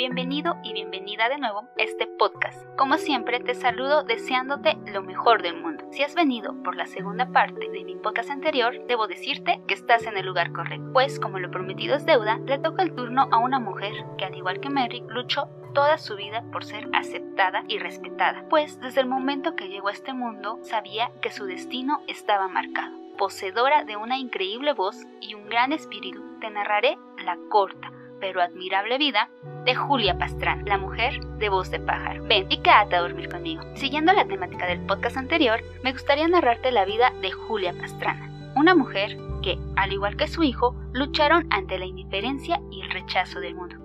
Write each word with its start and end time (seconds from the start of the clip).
Bienvenido 0.00 0.56
y 0.64 0.72
bienvenida 0.72 1.28
de 1.28 1.36
nuevo 1.36 1.68
a 1.78 1.82
este 1.82 2.06
podcast. 2.06 2.64
Como 2.78 2.96
siempre, 2.96 3.38
te 3.38 3.54
saludo 3.54 4.02
deseándote 4.02 4.78
lo 4.86 5.02
mejor 5.02 5.42
del 5.42 5.60
mundo. 5.60 5.84
Si 5.92 6.02
has 6.02 6.14
venido 6.14 6.54
por 6.62 6.74
la 6.74 6.86
segunda 6.86 7.26
parte 7.26 7.68
de 7.68 7.84
mi 7.84 7.96
podcast 7.96 8.30
anterior, 8.30 8.72
debo 8.86 9.08
decirte 9.08 9.60
que 9.68 9.74
estás 9.74 10.06
en 10.06 10.16
el 10.16 10.24
lugar 10.24 10.52
correcto, 10.52 10.88
pues 10.94 11.20
como 11.20 11.38
lo 11.38 11.50
prometido 11.50 11.96
es 11.96 12.06
deuda, 12.06 12.38
le 12.46 12.58
toca 12.58 12.82
el 12.82 12.94
turno 12.94 13.28
a 13.30 13.36
una 13.36 13.60
mujer 13.60 13.92
que 14.16 14.24
al 14.24 14.34
igual 14.34 14.60
que 14.60 14.70
Merrick 14.70 15.04
luchó 15.10 15.50
toda 15.74 15.98
su 15.98 16.16
vida 16.16 16.44
por 16.50 16.64
ser 16.64 16.88
aceptada 16.94 17.64
y 17.68 17.78
respetada, 17.78 18.46
pues 18.48 18.80
desde 18.80 19.02
el 19.02 19.06
momento 19.06 19.54
que 19.54 19.68
llegó 19.68 19.88
a 19.88 19.92
este 19.92 20.14
mundo 20.14 20.60
sabía 20.62 21.10
que 21.20 21.30
su 21.30 21.44
destino 21.44 22.00
estaba 22.06 22.48
marcado. 22.48 22.96
Poseedora 23.18 23.84
de 23.84 23.96
una 23.96 24.16
increíble 24.16 24.72
voz 24.72 24.96
y 25.20 25.34
un 25.34 25.46
gran 25.50 25.74
espíritu, 25.74 26.22
te 26.40 26.48
narraré 26.48 26.96
la 27.22 27.36
corta, 27.50 27.92
pero 28.20 28.40
admirable 28.40 28.98
vida 28.98 29.30
de 29.64 29.74
Julia 29.74 30.18
Pastrán, 30.18 30.64
la 30.66 30.78
mujer 30.78 31.20
de 31.38 31.48
voz 31.48 31.70
de 31.70 31.80
pájaro. 31.80 32.22
Ven 32.24 32.46
y 32.50 32.58
quédate 32.58 32.96
a 32.96 33.00
dormir 33.00 33.28
conmigo. 33.28 33.62
Siguiendo 33.74 34.12
la 34.12 34.26
temática 34.26 34.66
del 34.66 34.84
podcast 34.86 35.16
anterior, 35.16 35.60
me 35.82 35.92
gustaría 35.92 36.28
narrarte 36.28 36.70
la 36.70 36.84
vida 36.84 37.12
de 37.20 37.30
Julia 37.30 37.72
Pastrana, 37.72 38.30
una 38.54 38.74
mujer 38.74 39.16
que, 39.42 39.58
al 39.76 39.92
igual 39.92 40.16
que 40.16 40.28
su 40.28 40.42
hijo, 40.42 40.76
lucharon 40.92 41.46
ante 41.50 41.78
la 41.78 41.86
indiferencia 41.86 42.60
y 42.70 42.82
el 42.82 42.90
rechazo 42.90 43.40
del 43.40 43.54
mundo. 43.54 43.76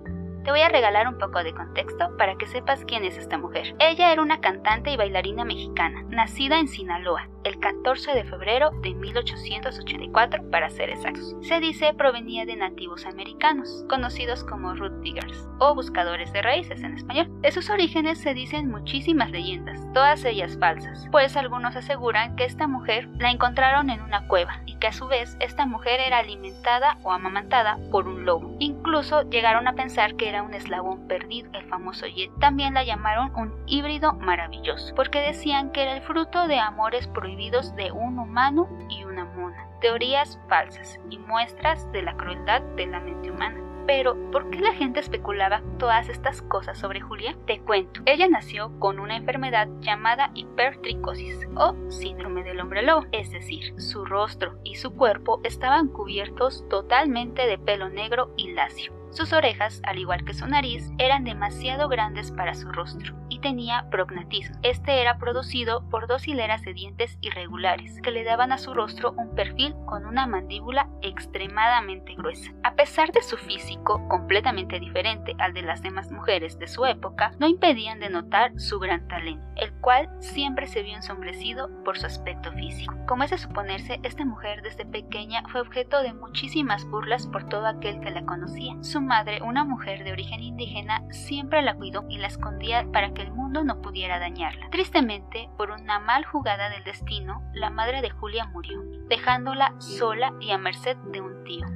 Te 0.44 0.52
voy 0.52 0.60
a 0.60 0.68
regalar 0.68 1.08
un 1.08 1.18
poco 1.18 1.42
de 1.42 1.52
contexto 1.52 2.16
para 2.16 2.36
que 2.36 2.46
sepas 2.46 2.84
quién 2.84 3.04
es 3.04 3.18
esta 3.18 3.36
mujer. 3.36 3.74
Ella 3.80 4.12
era 4.12 4.22
una 4.22 4.40
cantante 4.40 4.92
y 4.92 4.96
bailarina 4.96 5.44
mexicana, 5.44 6.04
nacida 6.08 6.60
en 6.60 6.68
Sinaloa, 6.68 7.28
el 7.46 7.60
14 7.60 8.12
de 8.12 8.24
febrero 8.24 8.72
de 8.82 8.92
1884 8.94 10.50
para 10.50 10.68
ser 10.68 10.90
exactos. 10.90 11.36
Se 11.42 11.60
dice 11.60 11.94
provenía 11.94 12.44
de 12.44 12.56
nativos 12.56 13.06
americanos, 13.06 13.84
conocidos 13.88 14.42
como 14.42 14.74
root 14.74 15.00
diggers 15.00 15.48
o 15.60 15.72
buscadores 15.72 16.32
de 16.32 16.42
raíces 16.42 16.82
en 16.82 16.94
español. 16.94 17.28
De 17.42 17.52
sus 17.52 17.70
orígenes 17.70 18.18
se 18.18 18.34
dicen 18.34 18.68
muchísimas 18.68 19.30
leyendas, 19.30 19.80
todas 19.94 20.24
ellas 20.24 20.58
falsas, 20.58 21.06
pues 21.12 21.36
algunos 21.36 21.76
aseguran 21.76 22.34
que 22.34 22.44
esta 22.44 22.66
mujer 22.66 23.08
la 23.20 23.30
encontraron 23.30 23.90
en 23.90 24.00
una 24.00 24.26
cueva 24.26 24.60
y 24.66 24.74
que 24.78 24.88
a 24.88 24.92
su 24.92 25.06
vez 25.06 25.36
esta 25.38 25.66
mujer 25.66 26.00
era 26.00 26.18
alimentada 26.18 26.98
o 27.04 27.12
amamantada 27.12 27.78
por 27.92 28.08
un 28.08 28.24
lobo. 28.24 28.56
Incluso 28.58 29.22
llegaron 29.30 29.68
a 29.68 29.74
pensar 29.74 30.16
que 30.16 30.28
era 30.28 30.42
un 30.42 30.52
eslabón 30.52 31.06
perdido, 31.06 31.48
el 31.52 31.64
famoso 31.68 32.06
Yet. 32.08 32.32
También 32.40 32.74
la 32.74 32.82
llamaron 32.82 33.32
un 33.36 33.54
híbrido 33.68 34.14
maravilloso, 34.14 34.92
porque 34.96 35.20
decían 35.20 35.70
que 35.70 35.82
era 35.82 35.94
el 35.94 36.02
fruto 36.02 36.48
de 36.48 36.58
amores 36.58 37.06
prohibidos 37.06 37.35
de 37.36 37.92
un 37.92 38.18
humano 38.18 38.66
y 38.88 39.04
una 39.04 39.26
mona. 39.26 39.68
Teorías 39.82 40.38
falsas 40.48 40.98
y 41.10 41.18
muestras 41.18 41.90
de 41.92 42.02
la 42.02 42.16
crueldad 42.16 42.62
de 42.76 42.86
la 42.86 42.98
mente 42.98 43.30
humana. 43.30 43.60
Pero, 43.86 44.16
¿por 44.32 44.48
qué 44.50 44.60
la 44.60 44.72
gente 44.72 45.00
especulaba 45.00 45.62
todas 45.78 46.08
estas 46.08 46.40
cosas 46.42 46.78
sobre 46.78 47.02
Julia? 47.02 47.36
Te 47.46 47.60
cuento. 47.60 48.00
Ella 48.06 48.26
nació 48.26 48.72
con 48.80 48.98
una 48.98 49.16
enfermedad 49.16 49.68
llamada 49.80 50.30
hipertricosis 50.34 51.46
o 51.56 51.76
síndrome 51.90 52.42
del 52.42 52.58
hombre 52.58 52.82
lobo, 52.82 53.06
es 53.12 53.30
decir, 53.30 53.78
su 53.80 54.04
rostro 54.06 54.58
y 54.64 54.76
su 54.76 54.92
cuerpo 54.94 55.40
estaban 55.44 55.88
cubiertos 55.88 56.64
totalmente 56.68 57.46
de 57.46 57.58
pelo 57.58 57.90
negro 57.90 58.32
y 58.36 58.52
lacio. 58.52 58.92
Sus 59.10 59.32
orejas, 59.32 59.80
al 59.84 59.98
igual 59.98 60.24
que 60.24 60.34
su 60.34 60.46
nariz, 60.46 60.90
eran 60.98 61.22
demasiado 61.22 61.88
grandes 61.88 62.32
para 62.32 62.54
su 62.54 62.72
rostro 62.72 63.14
tenía 63.46 63.88
prognatismo. 63.90 64.56
Este 64.64 65.00
era 65.00 65.18
producido 65.18 65.88
por 65.88 66.08
dos 66.08 66.26
hileras 66.26 66.62
de 66.62 66.74
dientes 66.74 67.16
irregulares 67.20 68.00
que 68.02 68.10
le 68.10 68.24
daban 68.24 68.50
a 68.50 68.58
su 68.58 68.74
rostro 68.74 69.12
un 69.12 69.36
perfil 69.36 69.72
con 69.86 70.04
una 70.04 70.26
mandíbula 70.26 70.88
extremadamente 71.00 72.16
gruesa. 72.16 72.50
A 72.64 72.74
pesar 72.74 73.12
de 73.12 73.22
su 73.22 73.36
físico 73.36 74.02
completamente 74.08 74.80
diferente 74.80 75.36
al 75.38 75.54
de 75.54 75.62
las 75.62 75.80
demás 75.80 76.10
mujeres 76.10 76.58
de 76.58 76.66
su 76.66 76.86
época, 76.86 77.34
no 77.38 77.46
impedían 77.46 78.00
de 78.00 78.10
notar 78.10 78.50
su 78.58 78.80
gran 78.80 79.06
talento, 79.06 79.46
el 79.54 79.72
cual 79.74 80.10
siempre 80.18 80.66
se 80.66 80.82
vio 80.82 80.96
ensombrecido 80.96 81.70
por 81.84 81.96
su 81.98 82.06
aspecto 82.06 82.50
físico. 82.50 82.96
Como 83.06 83.22
es 83.22 83.30
de 83.30 83.38
suponerse, 83.38 84.00
esta 84.02 84.24
mujer 84.24 84.62
desde 84.62 84.84
pequeña 84.84 85.44
fue 85.52 85.60
objeto 85.60 86.02
de 86.02 86.14
muchísimas 86.14 86.84
burlas 86.86 87.28
por 87.28 87.48
todo 87.48 87.68
aquel 87.68 88.00
que 88.00 88.10
la 88.10 88.26
conocía. 88.26 88.74
Su 88.80 89.00
madre, 89.00 89.40
una 89.40 89.64
mujer 89.64 90.02
de 90.02 90.10
origen 90.10 90.42
indígena, 90.42 91.04
siempre 91.12 91.62
la 91.62 91.76
cuidó 91.76 92.04
y 92.08 92.18
la 92.18 92.26
escondía 92.26 92.84
para 92.92 93.14
que 93.14 93.22
el 93.22 93.35
mundo 93.36 93.62
no 93.62 93.80
pudiera 93.80 94.18
dañarla. 94.18 94.68
Tristemente, 94.70 95.48
por 95.56 95.70
una 95.70 96.00
mal 96.00 96.24
jugada 96.24 96.70
del 96.70 96.82
destino, 96.84 97.42
la 97.54 97.70
madre 97.70 98.00
de 98.00 98.10
Julia 98.10 98.46
murió, 98.46 98.82
dejándola 99.08 99.74
sola 99.78 100.32
y 100.40 100.50
a 100.50 100.58
merced 100.58 100.96
de 101.12 101.20
un 101.20 101.44
tío, 101.44 101.66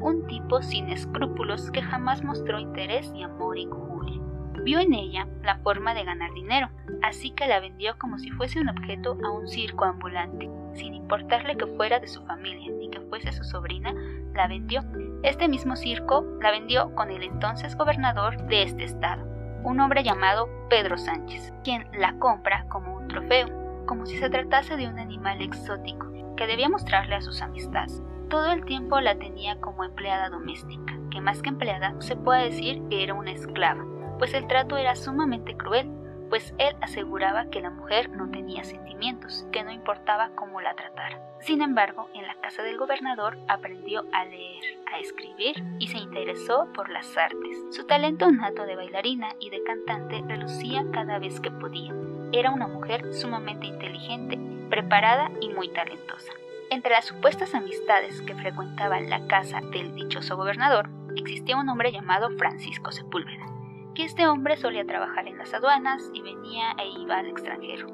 un 0.00 0.26
tipo 0.26 0.60
sin 0.60 0.90
escrúpulos 0.90 1.70
que 1.70 1.82
jamás 1.82 2.22
mostró 2.22 2.58
interés 2.58 3.10
ni 3.12 3.22
amor 3.22 3.58
en 3.58 3.70
Julia. 3.70 4.20
Vio 4.64 4.80
en 4.80 4.94
ella 4.94 5.28
la 5.42 5.58
forma 5.58 5.94
de 5.94 6.04
ganar 6.04 6.32
dinero, 6.32 6.70
así 7.02 7.30
que 7.30 7.46
la 7.46 7.60
vendió 7.60 7.98
como 7.98 8.18
si 8.18 8.30
fuese 8.30 8.60
un 8.60 8.70
objeto 8.70 9.16
a 9.24 9.30
un 9.30 9.46
circo 9.46 9.84
ambulante, 9.84 10.50
sin 10.74 10.94
importarle 10.94 11.56
que 11.56 11.66
fuera 11.66 12.00
de 12.00 12.08
su 12.08 12.24
familia 12.24 12.72
ni 12.78 12.88
que 12.88 13.00
fuese 13.02 13.32
su 13.32 13.44
sobrina, 13.44 13.94
la 14.32 14.48
vendió. 14.48 14.80
Este 15.22 15.48
mismo 15.48 15.76
circo 15.76 16.24
la 16.40 16.50
vendió 16.50 16.94
con 16.94 17.10
el 17.10 17.22
entonces 17.22 17.76
gobernador 17.76 18.42
de 18.46 18.62
este 18.62 18.84
estado, 18.84 19.26
un 19.64 19.80
hombre 19.80 20.04
llamado 20.04 20.48
Pedro 20.68 20.98
Sánchez, 20.98 21.52
quien 21.64 21.88
la 21.98 22.18
compra 22.18 22.66
como 22.68 22.96
un 22.98 23.08
trofeo, 23.08 23.48
como 23.86 24.06
si 24.06 24.18
se 24.18 24.28
tratase 24.30 24.76
de 24.76 24.86
un 24.86 24.98
animal 24.98 25.40
exótico 25.40 26.06
que 26.36 26.46
debía 26.46 26.68
mostrarle 26.68 27.14
a 27.14 27.22
sus 27.22 27.40
amistades. 27.40 28.02
Todo 28.28 28.52
el 28.52 28.64
tiempo 28.64 29.00
la 29.00 29.18
tenía 29.18 29.60
como 29.60 29.84
empleada 29.84 30.28
doméstica, 30.28 30.94
que 31.10 31.20
más 31.20 31.40
que 31.40 31.48
empleada 31.48 31.94
se 32.00 32.14
puede 32.14 32.44
decir 32.44 32.82
que 32.90 33.02
era 33.02 33.14
una 33.14 33.32
esclava, 33.32 33.84
pues 34.18 34.34
el 34.34 34.46
trato 34.46 34.76
era 34.76 34.94
sumamente 34.96 35.56
cruel 35.56 35.90
pues 36.34 36.52
él 36.58 36.74
aseguraba 36.80 37.48
que 37.48 37.60
la 37.60 37.70
mujer 37.70 38.10
no 38.10 38.28
tenía 38.28 38.64
sentimientos, 38.64 39.46
que 39.52 39.62
no 39.62 39.70
importaba 39.70 40.30
cómo 40.34 40.60
la 40.60 40.74
tratara. 40.74 41.20
Sin 41.38 41.62
embargo, 41.62 42.08
en 42.12 42.26
la 42.26 42.34
casa 42.40 42.64
del 42.64 42.76
gobernador 42.76 43.38
aprendió 43.46 44.04
a 44.12 44.24
leer, 44.24 44.64
a 44.92 44.98
escribir 44.98 45.62
y 45.78 45.86
se 45.86 45.98
interesó 45.98 46.66
por 46.74 46.90
las 46.90 47.16
artes. 47.16 47.56
Su 47.70 47.86
talento 47.86 48.28
nato 48.32 48.66
de 48.66 48.74
bailarina 48.74 49.28
y 49.38 49.50
de 49.50 49.62
cantante 49.62 50.24
relucía 50.26 50.84
cada 50.92 51.20
vez 51.20 51.38
que 51.38 51.52
podía. 51.52 51.94
Era 52.32 52.50
una 52.50 52.66
mujer 52.66 53.14
sumamente 53.14 53.68
inteligente, 53.68 54.36
preparada 54.70 55.30
y 55.40 55.50
muy 55.50 55.68
talentosa. 55.68 56.32
Entre 56.68 56.90
las 56.90 57.04
supuestas 57.04 57.54
amistades 57.54 58.20
que 58.22 58.34
frecuentaban 58.34 59.08
la 59.08 59.24
casa 59.28 59.60
del 59.60 59.94
dichoso 59.94 60.36
gobernador, 60.36 60.88
existía 61.14 61.56
un 61.56 61.68
hombre 61.68 61.92
llamado 61.92 62.28
Francisco 62.30 62.90
Sepúlveda, 62.90 63.53
que 63.94 64.04
este 64.04 64.26
hombre 64.26 64.56
solía 64.56 64.84
trabajar 64.84 65.28
en 65.28 65.38
las 65.38 65.54
aduanas 65.54 66.10
y 66.12 66.20
venía 66.20 66.72
e 66.78 67.00
iba 67.00 67.18
al 67.18 67.26
extranjero. 67.26 67.86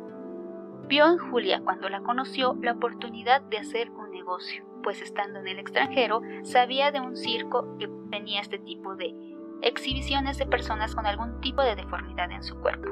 Vio 0.89 1.07
en 1.07 1.19
Julia 1.19 1.61
cuando 1.63 1.89
la 1.89 2.01
conoció 2.01 2.57
la 2.63 2.73
oportunidad 2.73 3.43
de 3.43 3.59
hacer 3.59 3.91
un 3.91 4.11
negocio, 4.11 4.65
pues 4.83 5.03
estando 5.03 5.39
en 5.39 5.49
el 5.49 5.59
extranjero 5.59 6.23
sabía 6.43 6.91
de 6.91 7.01
un 7.01 7.17
circo 7.17 7.77
que 7.79 7.89
tenía 8.11 8.41
este 8.41 8.59
tipo 8.59 8.97
de 8.97 9.15
exhibiciones 9.63 10.39
de 10.39 10.47
personas 10.47 10.95
con 10.95 11.07
algún 11.07 11.41
tipo 11.41 11.63
de 11.63 11.77
deformidad 11.77 12.31
en 12.33 12.43
su 12.43 12.59
cuerpo. 12.61 12.89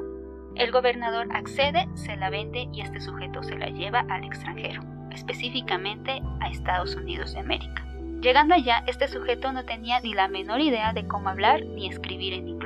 El 0.55 0.71
gobernador 0.71 1.27
accede, 1.33 1.87
se 1.95 2.15
la 2.15 2.29
vende 2.29 2.69
y 2.71 2.81
este 2.81 3.01
sujeto 3.01 3.43
se 3.43 3.57
la 3.57 3.69
lleva 3.69 4.05
al 4.09 4.23
extranjero, 4.23 4.81
específicamente 5.11 6.21
a 6.41 6.49
Estados 6.49 6.95
Unidos 6.95 7.33
de 7.33 7.39
América. 7.39 7.85
Llegando 8.21 8.53
allá, 8.53 8.83
este 8.85 9.07
sujeto 9.07 9.51
no 9.53 9.63
tenía 9.63 9.99
ni 10.01 10.13
la 10.13 10.27
menor 10.27 10.59
idea 10.59 10.91
de 10.93 11.07
cómo 11.07 11.29
hablar 11.29 11.65
ni 11.65 11.87
escribir 11.87 12.33
en 12.33 12.49
inglés. 12.49 12.58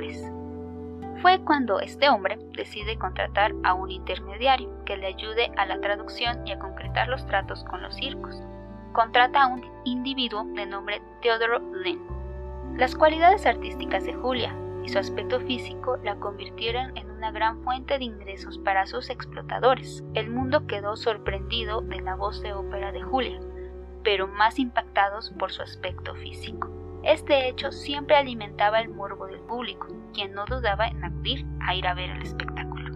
Fue 1.24 1.40
cuando 1.40 1.80
este 1.80 2.10
hombre 2.10 2.38
decide 2.52 2.98
contratar 2.98 3.54
a 3.64 3.76
un 3.76 3.90
intermediario 3.90 4.84
que 4.84 4.98
le 4.98 5.08
ayude 5.08 5.54
a 5.56 5.66
la 5.66 5.80
traducción 5.80 6.46
y 6.46 6.52
a 6.52 6.60
concretar 6.60 7.08
los 7.08 7.26
tratos 7.26 7.64
con 7.64 7.82
los 7.82 7.96
circos. 7.96 8.44
Contrata 8.92 9.44
a 9.44 9.48
un 9.48 9.64
individuo 9.86 10.44
de 10.54 10.66
nombre 10.66 11.02
Theodore 11.22 11.62
Lynn. 11.82 12.02
Las 12.78 12.94
cualidades 12.94 13.46
artísticas 13.46 14.04
de 14.04 14.12
Julia 14.16 14.54
y 14.84 14.90
su 14.90 15.00
aspecto 15.00 15.40
físico 15.40 15.96
la 16.04 16.18
convirtieron 16.18 16.92
en 16.98 17.10
una 17.10 17.32
gran 17.32 17.64
fuente 17.64 17.98
de 17.98 18.04
ingresos 18.04 18.58
para 18.58 18.86
sus 18.86 19.10
explotadores. 19.10 20.04
El 20.16 20.30
mundo 20.30 20.68
quedó 20.68 20.98
sorprendido 20.98 21.80
de 21.80 22.02
la 22.02 22.16
voz 22.16 22.42
de 22.42 22.52
ópera 22.52 22.92
de 22.92 23.02
Julia, 23.02 23.40
pero 24.04 24.28
más 24.28 24.60
impactados 24.60 25.32
por 25.40 25.54
su 25.54 25.62
aspecto 25.62 26.16
físico. 26.16 26.83
Este 27.04 27.50
hecho 27.50 27.74
siempre 27.74 28.16
alimentaba 28.16 28.80
el 28.80 28.88
morbo 28.88 29.28
del 29.28 29.42
público, 29.42 29.88
quien 30.14 30.34
no 30.34 30.46
dudaba 30.46 30.88
en 30.88 31.04
acudir 31.04 31.46
a 31.60 31.76
ir 31.76 31.86
a 31.86 31.94
ver 31.94 32.10
el 32.10 32.22
espectáculo. 32.22 32.92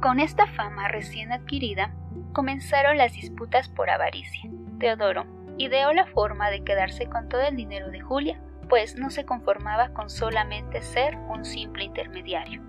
Con 0.00 0.18
esta 0.18 0.46
fama 0.46 0.88
recién 0.88 1.30
adquirida, 1.30 1.94
comenzaron 2.32 2.96
las 2.96 3.12
disputas 3.12 3.68
por 3.68 3.90
avaricia. 3.90 4.50
Teodoro 4.78 5.26
ideó 5.58 5.92
la 5.92 6.06
forma 6.06 6.50
de 6.50 6.64
quedarse 6.64 7.06
con 7.06 7.28
todo 7.28 7.42
el 7.42 7.54
dinero 7.54 7.90
de 7.90 8.00
Julia, 8.00 8.40
pues 8.70 8.96
no 8.96 9.10
se 9.10 9.26
conformaba 9.26 9.90
con 9.90 10.08
solamente 10.08 10.80
ser 10.80 11.16
un 11.28 11.44
simple 11.44 11.84
intermediario. 11.84 12.62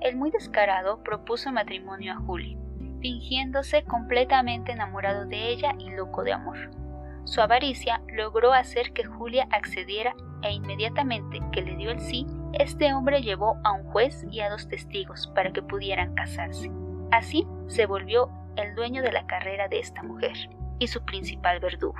El 0.00 0.16
muy 0.16 0.30
descarado 0.30 1.02
propuso 1.02 1.50
matrimonio 1.50 2.12
a 2.12 2.16
Julia, 2.16 2.58
fingiéndose 3.00 3.84
completamente 3.84 4.72
enamorado 4.72 5.26
de 5.26 5.48
ella 5.48 5.74
y 5.78 5.90
loco 5.90 6.24
de 6.24 6.32
amor. 6.34 6.70
Su 7.24 7.40
avaricia 7.40 8.02
logró 8.12 8.52
hacer 8.52 8.92
que 8.92 9.04
Julia 9.04 9.46
accediera 9.50 10.14
e 10.42 10.52
inmediatamente 10.52 11.40
que 11.52 11.62
le 11.62 11.76
dio 11.76 11.90
el 11.90 12.00
sí, 12.00 12.26
Este 12.52 12.92
hombre 12.92 13.22
llevó 13.22 13.58
a 13.62 13.72
un 13.72 13.84
juez 13.84 14.26
y 14.30 14.40
a 14.40 14.50
dos 14.50 14.68
testigos 14.68 15.30
para 15.34 15.52
que 15.52 15.62
pudieran 15.62 16.14
casarse. 16.14 16.70
Así 17.12 17.46
se 17.68 17.86
volvió 17.86 18.28
el 18.56 18.74
dueño 18.74 19.02
de 19.02 19.12
la 19.12 19.26
carrera 19.26 19.68
de 19.68 19.78
esta 19.78 20.02
mujer 20.02 20.36
y 20.80 20.88
su 20.88 21.04
principal 21.04 21.60
verdugo. 21.60 21.94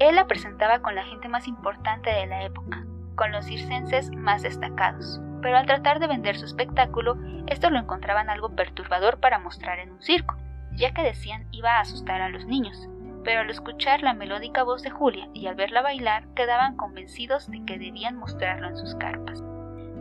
Él 0.00 0.16
la 0.16 0.26
presentaba 0.26 0.80
con 0.80 0.94
la 0.94 1.04
gente 1.04 1.28
más 1.28 1.46
importante 1.46 2.10
de 2.10 2.26
la 2.26 2.44
época, 2.44 2.84
con 3.16 3.32
los 3.32 3.46
circenses 3.46 4.10
más 4.10 4.42
destacados, 4.42 5.20
pero 5.42 5.56
al 5.56 5.66
tratar 5.66 5.98
de 5.98 6.06
vender 6.06 6.36
su 6.36 6.44
espectáculo, 6.44 7.16
estos 7.46 7.70
lo 7.70 7.78
encontraban 7.78 8.30
algo 8.30 8.54
perturbador 8.54 9.18
para 9.20 9.38
mostrar 9.38 9.78
en 9.78 9.90
un 9.90 10.02
circo, 10.02 10.36
ya 10.72 10.92
que 10.92 11.02
decían 11.02 11.46
iba 11.50 11.72
a 11.76 11.80
asustar 11.80 12.22
a 12.22 12.28
los 12.28 12.46
niños, 12.46 12.88
pero 13.28 13.42
al 13.42 13.50
escuchar 13.50 14.00
la 14.00 14.14
melódica 14.14 14.62
voz 14.62 14.82
de 14.82 14.88
Julia 14.88 15.28
y 15.34 15.48
al 15.48 15.54
verla 15.54 15.82
bailar 15.82 16.26
quedaban 16.28 16.76
convencidos 16.76 17.50
de 17.50 17.62
que 17.66 17.78
debían 17.78 18.16
mostrarlo 18.16 18.68
en 18.68 18.76
sus 18.78 18.94
carpas. 18.94 19.44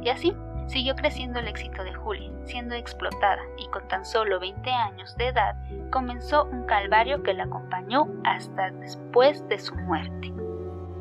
Y 0.02 0.08
así 0.08 0.34
siguió 0.68 0.96
creciendo 0.96 1.40
el 1.40 1.50
éxito 1.50 1.84
de 1.84 1.94
Julia, 1.94 2.32
siendo 2.46 2.74
explotada 2.76 3.42
y 3.58 3.68
con 3.68 3.86
tan 3.90 4.06
solo 4.06 4.40
20 4.40 4.72
años 4.72 5.18
de 5.18 5.28
edad 5.28 5.58
comenzó 5.92 6.46
un 6.46 6.66
calvario 6.68 7.22
que 7.22 7.34
la 7.34 7.44
acompañó 7.44 8.08
hasta 8.24 8.72
después 8.72 9.46
de 9.50 9.60
su 9.60 9.76
muerte. 9.76 10.32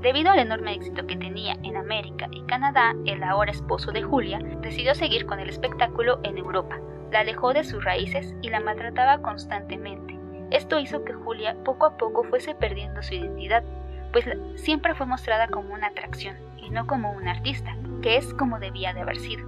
Debido 0.00 0.32
al 0.32 0.40
enorme 0.40 0.74
éxito 0.74 1.06
que 1.06 1.16
tenía 1.16 1.52
en 1.62 1.76
América 1.76 2.26
y 2.32 2.42
Canadá, 2.46 2.92
el 3.04 3.22
ahora 3.22 3.52
esposo 3.52 3.92
de 3.92 4.02
Julia 4.02 4.40
decidió 4.62 4.96
seguir 4.96 5.26
con 5.26 5.38
el 5.38 5.48
espectáculo 5.48 6.18
en 6.24 6.38
Europa. 6.38 6.76
La 7.12 7.20
alejó 7.20 7.52
de 7.52 7.62
sus 7.62 7.84
raíces 7.84 8.34
y 8.42 8.48
la 8.48 8.58
maltrataba 8.58 9.22
constantemente. 9.22 10.05
Esto 10.50 10.78
hizo 10.78 11.04
que 11.04 11.12
Julia 11.12 11.56
poco 11.64 11.86
a 11.86 11.96
poco 11.96 12.24
fuese 12.24 12.54
perdiendo 12.54 13.02
su 13.02 13.14
identidad, 13.14 13.64
pues 14.12 14.26
siempre 14.54 14.94
fue 14.94 15.06
mostrada 15.06 15.48
como 15.48 15.74
una 15.74 15.88
atracción 15.88 16.36
y 16.56 16.70
no 16.70 16.86
como 16.86 17.12
una 17.12 17.32
artista, 17.32 17.76
que 18.02 18.16
es 18.16 18.32
como 18.34 18.58
debía 18.58 18.94
de 18.94 19.00
haber 19.00 19.18
sido. 19.18 19.46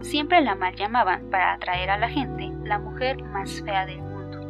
Siempre 0.00 0.40
la 0.40 0.54
mal 0.54 0.74
llamaban, 0.76 1.28
para 1.30 1.52
atraer 1.52 1.90
a 1.90 1.98
la 1.98 2.08
gente, 2.08 2.50
la 2.64 2.78
mujer 2.78 3.22
más 3.22 3.60
fea 3.62 3.84
del 3.84 4.00
mundo, 4.00 4.40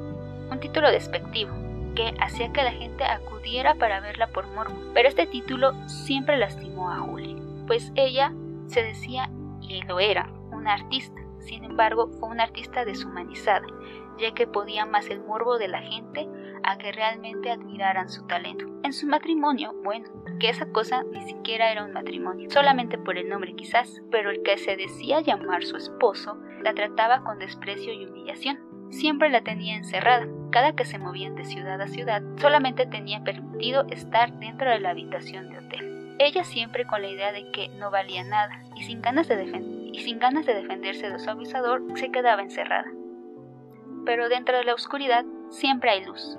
un 0.51 0.61
título 0.61 0.91
despectivo, 0.91 1.51
que 1.97 2.15
hacía 2.21 2.53
que 2.53 2.63
la 2.63 2.73
gente 2.73 3.05
acudiera 3.05 3.75
para 3.75 4.01
verla 4.01 4.29
por 4.29 4.47
morbo. 4.49 4.77
Pero 4.95 5.09
este 5.09 5.27
título 5.27 5.73
siempre 5.89 6.37
lastimó 6.37 6.91
a 6.91 6.99
Julia, 6.99 7.37
pues 7.67 7.91
ella 7.97 8.33
se 8.67 8.83
decía, 8.83 9.29
y 9.61 9.83
lo 9.83 9.99
era, 9.99 10.31
una 10.53 10.75
artista. 10.75 11.21
Sin 11.41 11.65
embargo, 11.65 12.09
fue 12.21 12.29
una 12.29 12.45
artista 12.45 12.85
deshumanizada, 12.85 13.67
ya 14.21 14.33
que 14.33 14.47
podía 14.47 14.87
más 14.87 15.09
el 15.09 15.21
morbo 15.21 15.59
de 15.59 15.69
la 15.69 15.81
gente 15.83 16.29
a 16.63 16.79
que 16.79 16.93
realmente 16.93 17.51
admiraran 17.51 18.09
su 18.09 18.27
talento. 18.27 18.67
En 18.83 18.93
su 18.93 19.07
matrimonio, 19.07 19.75
bueno, 19.83 20.09
que 20.39 20.49
esa 20.49 20.67
cosa 20.73 21.05
ni 21.05 21.23
siquiera 21.23 21.71
era 21.71 21.85
un 21.85 21.93
matrimonio, 21.93 22.51
solamente 22.51 22.99
por 22.99 23.19
el 23.19 23.29
nombre 23.29 23.55
quizás, 23.55 24.01
pero 24.11 24.31
el 24.31 24.43
que 24.43 24.59
se 24.59 24.77
decía 24.77 25.21
llamar 25.21 25.65
su 25.65 25.77
esposo 25.77 26.39
la 26.63 26.75
trataba 26.75 27.25
con 27.25 27.39
desprecio 27.39 27.93
y 27.93 28.07
humillación. 28.07 28.59
Siempre 28.91 29.31
la 29.31 29.43
tenía 29.43 29.77
encerrada, 29.77 30.27
cada 30.51 30.75
que 30.75 30.85
se 30.85 30.99
movían 30.99 31.37
de 31.37 31.45
ciudad 31.45 31.81
a 31.81 31.87
ciudad, 31.87 32.23
solamente 32.37 32.87
tenía 32.87 33.23
permitido 33.23 33.87
estar 33.91 34.33
dentro 34.39 34.71
de 34.71 34.81
la 34.81 34.91
habitación 34.91 35.49
de 35.51 35.59
hotel. 35.59 36.17
Ella 36.19 36.45
siempre 36.45 36.87
con 36.87 37.01
la 37.01 37.09
idea 37.09 37.33
de 37.33 37.51
que 37.53 37.69
no 37.79 37.91
valía 37.91 38.25
nada 38.25 38.63
y 38.75 38.83
sin 38.83 39.01
ganas 39.01 39.29
de, 39.29 39.91
y 39.93 40.01
sin 40.01 40.19
ganas 40.19 40.45
de 40.45 40.55
defenderse 40.55 41.09
de 41.09 41.19
su 41.19 41.31
abusador, 41.31 41.83
se 41.95 42.11
quedaba 42.11 42.43
encerrada. 42.43 42.91
Pero 44.05 44.29
dentro 44.29 44.57
de 44.57 44.65
la 44.65 44.75
oscuridad 44.75 45.25
siempre 45.49 45.91
hay 45.91 46.05
luz. 46.05 46.39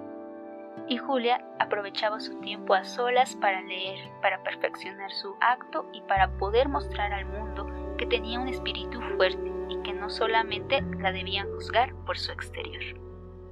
Y 0.88 0.98
Julia 0.98 1.46
aprovechaba 1.60 2.20
su 2.20 2.40
tiempo 2.42 2.74
a 2.74 2.84
solas 2.84 3.36
para 3.36 3.62
leer, 3.62 4.00
para 4.22 4.42
perfeccionar 4.44 5.12
su 5.12 5.36
acto 5.40 5.86
y 5.94 6.02
para 6.02 6.30
poder 6.38 6.68
mostrar 6.68 7.14
al 7.14 7.26
mundo 7.26 7.68
que 7.98 8.06
tenía 8.06 8.40
un 8.40 8.48
espíritu 8.48 9.00
fuerte 9.16 9.52
y 9.70 9.82
que 9.84 9.94
no 9.94 10.10
solamente 10.10 10.82
la 11.00 11.12
debían 11.12 11.52
juzgar 11.54 11.94
por 12.06 12.18
su 12.18 12.32
exterior. 12.32 13.00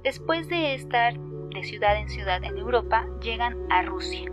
Después 0.02 0.48
de 0.48 0.74
estar 0.74 1.14
de 1.14 1.62
ciudad 1.62 1.96
en 1.96 2.08
ciudad 2.08 2.42
en 2.42 2.56
Europa, 2.56 3.06
llegan 3.22 3.56
a 3.70 3.82
Rusia. 3.82 4.30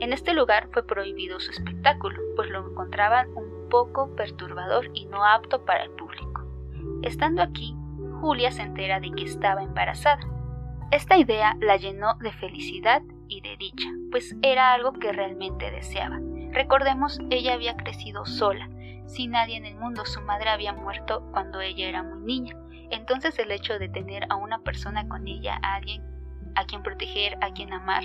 En 0.00 0.12
este 0.12 0.32
lugar 0.32 0.68
fue 0.72 0.86
prohibido 0.86 1.40
su 1.40 1.50
espectáculo, 1.50 2.20
pues 2.36 2.50
lo 2.50 2.70
encontraban 2.70 3.28
un 3.34 3.68
poco 3.68 4.14
perturbador 4.14 4.90
y 4.94 5.06
no 5.06 5.24
apto 5.24 5.64
para 5.64 5.84
el 5.84 5.90
público. 5.90 6.44
Estando 7.02 7.42
aquí, 7.42 7.74
Julia 8.20 8.50
se 8.50 8.62
entera 8.62 9.00
de 9.00 9.10
que 9.12 9.24
estaba 9.24 9.62
embarazada. 9.62 10.20
Esta 10.90 11.18
idea 11.18 11.56
la 11.60 11.76
llenó 11.76 12.14
de 12.14 12.32
felicidad 12.32 13.02
y 13.28 13.40
de 13.42 13.56
dicha, 13.56 13.88
pues 14.10 14.34
era 14.42 14.72
algo 14.72 14.92
que 14.92 15.12
realmente 15.12 15.70
deseaba. 15.70 16.18
Recordemos, 16.52 17.20
ella 17.30 17.54
había 17.54 17.76
crecido 17.76 18.24
sola, 18.24 18.68
sin 19.06 19.32
nadie 19.32 19.56
en 19.56 19.66
el 19.66 19.76
mundo, 19.76 20.04
su 20.04 20.20
madre 20.22 20.50
había 20.50 20.72
muerto 20.72 21.26
cuando 21.32 21.60
ella 21.60 21.88
era 21.88 22.02
muy 22.02 22.20
niña. 22.20 22.56
Entonces 22.90 23.38
el 23.38 23.50
hecho 23.50 23.78
de 23.78 23.88
tener 23.88 24.26
a 24.30 24.36
una 24.36 24.60
persona 24.60 25.06
con 25.08 25.28
ella, 25.28 25.58
a 25.62 25.74
alguien 25.74 26.02
a 26.54 26.64
quien 26.64 26.82
proteger, 26.82 27.38
a 27.40 27.52
quien 27.52 27.72
amar, 27.72 28.04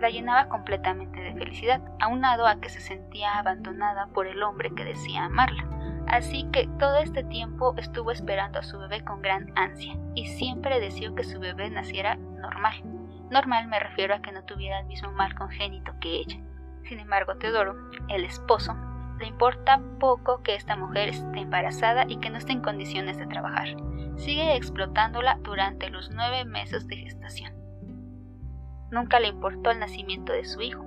la 0.00 0.08
llenaba 0.08 0.48
completamente 0.48 1.20
de 1.20 1.34
felicidad, 1.34 1.82
aunado 2.00 2.46
a 2.46 2.60
que 2.60 2.70
se 2.70 2.80
sentía 2.80 3.38
abandonada 3.38 4.06
por 4.14 4.26
el 4.26 4.42
hombre 4.42 4.70
que 4.74 4.84
decía 4.84 5.24
amarla. 5.24 5.68
Así 6.10 6.44
que 6.50 6.66
todo 6.80 6.98
este 6.98 7.22
tiempo 7.22 7.72
estuvo 7.76 8.10
esperando 8.10 8.58
a 8.58 8.64
su 8.64 8.76
bebé 8.80 9.04
con 9.04 9.22
gran 9.22 9.52
ansia 9.54 9.96
y 10.16 10.26
siempre 10.26 10.80
deseó 10.80 11.14
que 11.14 11.22
su 11.22 11.38
bebé 11.38 11.70
naciera 11.70 12.16
normal. 12.16 12.82
Normal 13.30 13.68
me 13.68 13.78
refiero 13.78 14.16
a 14.16 14.20
que 14.20 14.32
no 14.32 14.42
tuviera 14.42 14.80
el 14.80 14.86
mismo 14.86 15.12
mal 15.12 15.36
congénito 15.36 15.92
que 16.00 16.16
ella. 16.16 16.40
Sin 16.82 16.98
embargo, 16.98 17.36
Teodoro, 17.36 17.76
el 18.08 18.24
esposo, 18.24 18.74
le 19.20 19.28
importa 19.28 19.80
poco 20.00 20.42
que 20.42 20.56
esta 20.56 20.74
mujer 20.74 21.10
esté 21.10 21.38
embarazada 21.38 22.04
y 22.08 22.16
que 22.16 22.28
no 22.28 22.38
esté 22.38 22.54
en 22.54 22.62
condiciones 22.62 23.16
de 23.16 23.28
trabajar. 23.28 23.68
Sigue 24.16 24.56
explotándola 24.56 25.38
durante 25.44 25.90
los 25.90 26.10
nueve 26.10 26.44
meses 26.44 26.88
de 26.88 26.96
gestación. 26.96 27.54
Nunca 28.90 29.20
le 29.20 29.28
importó 29.28 29.70
el 29.70 29.78
nacimiento 29.78 30.32
de 30.32 30.44
su 30.44 30.60
hijo. 30.60 30.84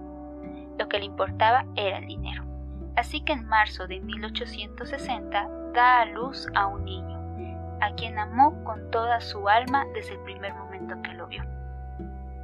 Lo 0.77 0.89
que 0.89 0.99
le 0.99 1.05
importaba 1.05 1.65
era 1.77 1.99
el 1.99 2.07
dinero. 2.07 2.52
Así 2.95 3.21
que 3.21 3.33
en 3.33 3.47
marzo 3.47 3.87
de 3.87 3.99
1860 3.99 5.49
da 5.73 6.01
a 6.01 6.05
luz 6.05 6.47
a 6.53 6.67
un 6.67 6.85
niño, 6.85 7.77
a 7.81 7.93
quien 7.95 8.19
amó 8.19 8.63
con 8.63 8.91
toda 8.91 9.19
su 9.19 9.49
alma 9.49 9.85
desde 9.93 10.13
el 10.13 10.19
primer 10.19 10.53
momento 10.53 11.01
que 11.01 11.13
lo 11.13 11.27
vio. 11.27 11.43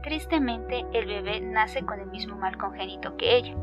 Tristemente, 0.01 0.85
el 0.93 1.05
bebé 1.05 1.41
nace 1.41 1.85
con 1.85 1.99
el 1.99 2.07
mismo 2.07 2.35
mal 2.35 2.57
congénito 2.57 3.15
que 3.17 3.35
ella, 3.35 3.55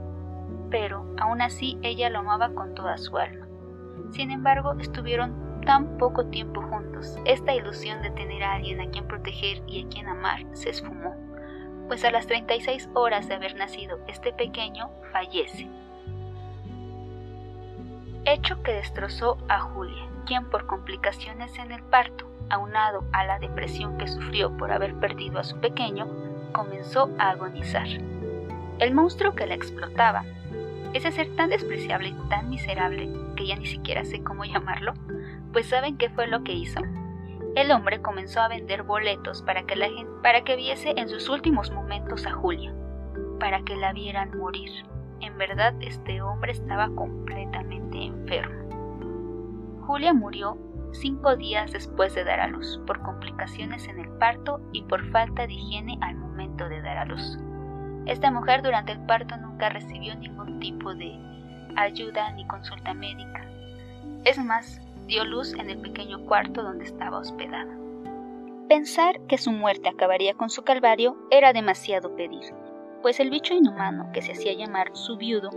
pero 0.71 1.07
aún 1.19 1.43
así 1.43 1.79
ella 1.83 2.11
lo 2.11 2.21
amaba 2.21 2.51
con 2.51 2.75
toda 2.75 2.99
su 2.99 3.17
alma. 3.17 3.47
Sin 4.13 4.31
embargo, 4.31 4.75
estuvieron 4.79 5.61
tan 5.67 5.99
poco 5.99 6.27
tiempo 6.27 6.63
juntos, 6.63 7.19
esta 7.25 7.53
ilusión 7.53 8.01
de 8.03 8.11
tener 8.11 8.45
a 8.45 8.53
alguien 8.53 8.81
a 8.81 8.89
quien 8.91 9.09
proteger 9.09 9.63
y 9.67 9.85
a 9.85 9.89
quien 9.89 10.07
amar 10.07 10.45
se 10.53 10.71
esfumó, 10.71 11.17
pues 11.89 12.05
a 12.05 12.13
las 12.13 12.27
36 12.27 12.89
horas 12.95 13.27
de 13.27 13.35
haber 13.35 13.57
nacido 13.57 13.99
este 14.07 14.33
pequeño 14.33 14.91
fallece. 15.13 15.69
Hecho 18.27 18.61
que 18.65 18.73
destrozó 18.73 19.39
a 19.49 19.61
Julia, 19.61 20.09
quien 20.27 20.51
por 20.51 20.67
complicaciones 20.67 21.57
en 21.59 21.71
el 21.71 21.83
parto, 21.85 22.29
aunado 22.51 23.05
a 23.13 23.25
la 23.25 23.39
depresión 23.39 23.99
que 23.99 24.09
sufrió 24.09 24.57
por 24.57 24.73
haber 24.73 24.97
perdido 24.97 25.39
a 25.39 25.45
su 25.45 25.61
pequeño, 25.61 26.09
comenzó 26.53 27.09
a 27.19 27.31
agonizar. 27.31 27.87
El 28.81 28.95
monstruo 28.95 29.37
que 29.37 29.47
la 29.47 29.55
explotaba 29.55 30.25
ese 30.93 31.13
ser 31.13 31.37
tan 31.37 31.51
despreciable 31.51 32.09
y 32.09 32.29
tan 32.29 32.49
miserable 32.49 33.09
que 33.37 33.47
ya 33.47 33.57
ni 33.57 33.67
siquiera 33.67 34.05
sé 34.05 34.25
cómo 34.25 34.45
llamarlo, 34.45 34.95
pues 35.53 35.69
¿saben 35.69 35.97
qué 35.97 36.11
fue 36.11 36.27
lo 36.27 36.43
que 36.43 36.53
hizo? 36.53 36.81
El 37.55 37.71
hombre 37.71 38.03
comenzó 38.03 38.41
a 38.41 38.49
vender 38.49 38.83
boletos 38.83 39.43
para 39.43 39.63
que 39.65 39.77
la 39.77 39.87
gente, 39.87 40.11
para 40.23 40.43
que 40.43 40.57
viese 40.57 40.95
en 40.97 41.09
sus 41.09 41.29
últimos 41.29 41.71
momentos 41.71 42.27
a 42.27 42.33
Julia, 42.33 42.75
para 43.39 43.63
que 43.63 43.77
la 43.77 43.93
vieran 43.93 44.37
morir. 44.37 44.71
En 45.27 45.37
verdad 45.39 45.75
este 45.81 46.23
hombre 46.23 46.53
estaba 46.53 46.89
completamente 46.95 48.01
enfermo. 48.01 49.81
Julia 49.85 50.15
murió 50.15 50.57
cinco 50.93 51.35
días 51.35 51.73
después 51.73 52.15
de 52.15 52.23
dar 52.23 52.39
a 52.39 52.47
luz, 52.47 52.81
por 52.87 53.03
complicaciones 53.03 53.89
en 53.89 53.99
el 53.99 54.09
parto 54.19 54.61
y 54.73 54.83
por 54.83 55.05
falta 55.11 55.49
de 55.49 55.55
higiene 55.55 55.99
al 56.01 56.15
momento 56.15 56.69
de 56.69 56.81
dar 56.81 56.99
a 56.99 57.05
luz. 57.07 57.39
Esta 58.07 58.31
mujer 58.31 58.63
durante 58.63 58.93
el 58.93 59.01
parto 59.01 59.37
nunca 59.37 59.69
recibió 59.69 60.15
ningún 60.15 60.61
tipo 60.61 60.95
de 60.95 61.19
ayuda 61.75 62.31
ni 62.31 62.47
consulta 62.47 62.95
médica. 62.95 63.45
Es 64.25 64.39
más, 64.39 64.81
dio 65.09 65.25
luz 65.25 65.55
en 65.55 65.71
el 65.71 65.79
pequeño 65.79 66.25
cuarto 66.25 66.63
donde 66.63 66.85
estaba 66.85 67.19
hospedada. 67.19 67.77
Pensar 68.69 69.21
que 69.27 69.39
su 69.39 69.51
muerte 69.51 69.89
acabaría 69.89 70.35
con 70.35 70.51
su 70.51 70.63
calvario 70.63 71.17
era 71.33 71.53
demasiado 71.53 72.15
pedir, 72.15 72.55
pues 73.07 73.21
el 73.21 73.31
bicho 73.31 73.55
inhumano 73.55 74.11
que 74.13 74.21
se 74.21 74.33
hacía 74.33 74.53
llamar 74.55 74.91
su 74.97 75.17
viudo 75.17 75.51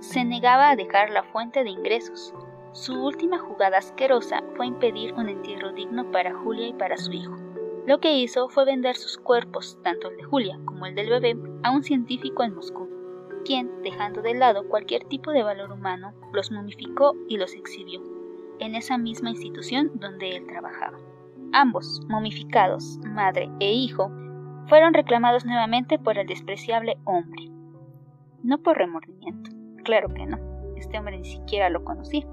se 0.00 0.24
negaba 0.24 0.70
a 0.70 0.74
dejar 0.74 1.10
la 1.10 1.22
fuente 1.22 1.62
de 1.62 1.70
ingresos. 1.70 2.34
Su 2.72 3.00
última 3.00 3.38
jugada 3.38 3.78
asquerosa 3.78 4.42
fue 4.56 4.66
impedir 4.66 5.14
un 5.14 5.28
entierro 5.28 5.70
digno 5.72 6.10
para 6.10 6.34
Julia 6.34 6.66
y 6.66 6.72
para 6.72 6.96
su 6.96 7.12
hijo. 7.12 7.36
Lo 7.86 8.00
que 8.00 8.18
hizo 8.18 8.48
fue 8.48 8.64
vender 8.64 8.96
sus 8.96 9.18
cuerpos, 9.18 9.78
tanto 9.84 10.10
el 10.10 10.16
de 10.16 10.24
Julia 10.24 10.58
como 10.64 10.84
el 10.84 10.96
del 10.96 11.08
bebé, 11.08 11.36
a 11.62 11.70
un 11.70 11.84
científico 11.84 12.42
en 12.42 12.56
Moscú. 12.56 12.88
quien, 13.44 13.70
dejando 13.82 14.20
de 14.20 14.34
lado 14.34 14.68
cualquier 14.68 15.04
tipo 15.04 15.30
de 15.30 15.44
valor 15.44 15.70
humano, 15.70 16.12
los 16.32 16.50
momificó 16.50 17.14
y 17.28 17.36
los 17.36 17.54
exhibió, 17.54 18.02
en 18.58 18.74
esa 18.74 18.98
misma 18.98 19.30
institución 19.30 19.92
donde 19.94 20.30
él 20.30 20.48
trabajaba. 20.48 20.98
Ambos, 21.52 22.02
momificados, 22.08 22.98
madre 23.04 23.48
e 23.60 23.72
hijo, 23.72 24.10
fueron 24.68 24.94
reclamados 24.94 25.44
nuevamente 25.44 25.98
por 25.98 26.18
el 26.18 26.26
despreciable 26.26 26.96
hombre. 27.04 27.50
No 28.42 28.58
por 28.58 28.76
remordimiento, 28.76 29.50
claro 29.84 30.08
que 30.08 30.26
no, 30.26 30.38
este 30.76 30.98
hombre 30.98 31.18
ni 31.18 31.24
siquiera 31.24 31.70
lo 31.70 31.84
conocía, 31.84 32.26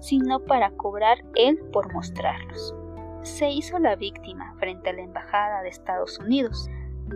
sino 0.00 0.40
para 0.40 0.70
cobrar 0.70 1.18
él 1.34 1.58
por 1.72 1.92
mostrarlos. 1.92 2.74
Se 3.22 3.50
hizo 3.50 3.78
la 3.78 3.96
víctima 3.96 4.54
frente 4.58 4.90
a 4.90 4.92
la 4.92 5.02
Embajada 5.02 5.62
de 5.62 5.68
Estados 5.68 6.18
Unidos, 6.18 6.70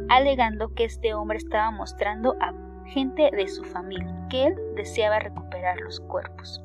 alegando 0.09 0.75
que 0.75 0.85
este 0.85 1.15
hombre 1.15 1.39
estaba 1.39 1.71
mostrando 1.71 2.35
a 2.41 2.53
gente 2.87 3.31
de 3.33 3.49
su 3.49 3.65
familia 3.65 4.27
que 4.29 4.47
él 4.47 4.57
deseaba 4.75 5.19
recuperar 5.19 5.81
los 5.81 6.01
cuerpos. 6.01 6.63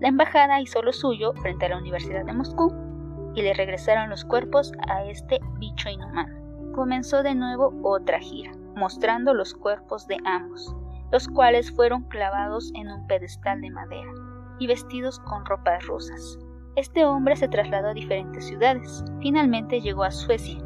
La 0.00 0.08
embajada 0.08 0.60
hizo 0.60 0.82
lo 0.82 0.92
suyo 0.92 1.32
frente 1.34 1.66
a 1.66 1.68
la 1.70 1.78
Universidad 1.78 2.24
de 2.24 2.32
Moscú 2.32 2.74
y 3.34 3.42
le 3.42 3.54
regresaron 3.54 4.10
los 4.10 4.24
cuerpos 4.24 4.72
a 4.88 5.04
este 5.04 5.38
bicho 5.58 5.88
inhumano. 5.88 6.41
Comenzó 6.74 7.22
de 7.22 7.34
nuevo 7.34 7.74
otra 7.82 8.18
gira, 8.18 8.52
mostrando 8.76 9.34
los 9.34 9.52
cuerpos 9.52 10.06
de 10.06 10.16
ambos, 10.24 10.74
los 11.10 11.28
cuales 11.28 11.70
fueron 11.70 12.04
clavados 12.04 12.72
en 12.74 12.88
un 12.88 13.06
pedestal 13.06 13.60
de 13.60 13.70
madera 13.70 14.10
y 14.58 14.66
vestidos 14.66 15.20
con 15.20 15.44
ropas 15.44 15.86
rusas. 15.86 16.38
Este 16.74 17.04
hombre 17.04 17.36
se 17.36 17.48
trasladó 17.48 17.88
a 17.88 17.94
diferentes 17.94 18.46
ciudades. 18.46 19.04
Finalmente 19.20 19.82
llegó 19.82 20.04
a 20.04 20.10
Suecia, 20.10 20.58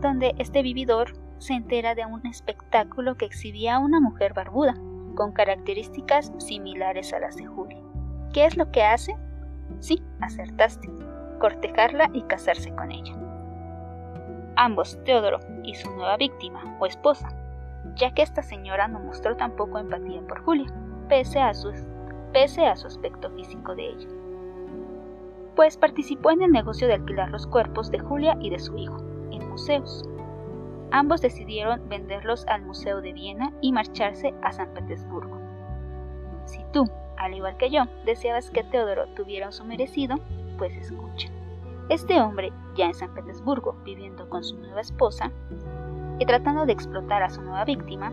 donde 0.00 0.34
este 0.38 0.62
vividor 0.62 1.12
se 1.36 1.52
entera 1.52 1.94
de 1.94 2.06
un 2.06 2.26
espectáculo 2.26 3.16
que 3.16 3.26
exhibía 3.26 3.76
a 3.76 3.78
una 3.80 4.00
mujer 4.00 4.32
barbuda, 4.32 4.74
con 5.14 5.32
características 5.32 6.32
similares 6.38 7.12
a 7.12 7.18
las 7.18 7.36
de 7.36 7.44
Julia. 7.44 7.82
¿Qué 8.32 8.46
es 8.46 8.56
lo 8.56 8.70
que 8.70 8.82
hace? 8.82 9.14
Sí, 9.80 10.02
acertaste, 10.20 10.88
cortejarla 11.38 12.08
y 12.14 12.22
casarse 12.22 12.74
con 12.74 12.90
ella. 12.90 13.29
Ambos, 14.62 15.02
Teodoro 15.04 15.40
y 15.62 15.74
su 15.74 15.90
nueva 15.90 16.18
víctima 16.18 16.76
o 16.78 16.84
esposa, 16.84 17.30
ya 17.94 18.12
que 18.12 18.20
esta 18.20 18.42
señora 18.42 18.88
no 18.88 19.00
mostró 19.00 19.34
tampoco 19.34 19.78
empatía 19.78 20.20
por 20.28 20.44
Julia, 20.44 20.70
pese 21.08 21.40
a 21.40 21.54
su, 21.54 21.72
pese 22.34 22.66
a 22.66 22.76
su 22.76 22.86
aspecto 22.86 23.30
físico 23.30 23.74
de 23.74 23.88
ella, 23.88 24.08
pues 25.56 25.78
participó 25.78 26.30
en 26.30 26.42
el 26.42 26.52
negocio 26.52 26.88
de 26.88 26.92
alquilar 26.92 27.30
los 27.30 27.46
cuerpos 27.46 27.90
de 27.90 28.00
Julia 28.00 28.36
y 28.38 28.50
de 28.50 28.58
su 28.58 28.76
hijo 28.76 28.98
en 29.30 29.48
museos. 29.48 30.04
Ambos 30.90 31.22
decidieron 31.22 31.88
venderlos 31.88 32.46
al 32.46 32.60
Museo 32.60 33.00
de 33.00 33.14
Viena 33.14 33.54
y 33.62 33.72
marcharse 33.72 34.34
a 34.42 34.52
San 34.52 34.74
Petersburgo. 34.74 35.38
Si 36.44 36.62
tú, 36.70 36.84
al 37.16 37.32
igual 37.32 37.56
que 37.56 37.70
yo, 37.70 37.84
deseabas 38.04 38.50
que 38.50 38.62
Teodoro 38.64 39.06
tuviera 39.14 39.52
su 39.52 39.64
merecido, 39.64 40.16
pues 40.58 40.76
escucha. 40.76 41.30
Este 41.90 42.20
hombre, 42.20 42.52
ya 42.76 42.86
en 42.86 42.94
San 42.94 43.12
Petersburgo, 43.14 43.74
viviendo 43.84 44.28
con 44.28 44.44
su 44.44 44.56
nueva 44.56 44.80
esposa 44.80 45.32
y 46.20 46.24
tratando 46.24 46.64
de 46.64 46.72
explotar 46.72 47.24
a 47.24 47.30
su 47.30 47.42
nueva 47.42 47.64
víctima, 47.64 48.12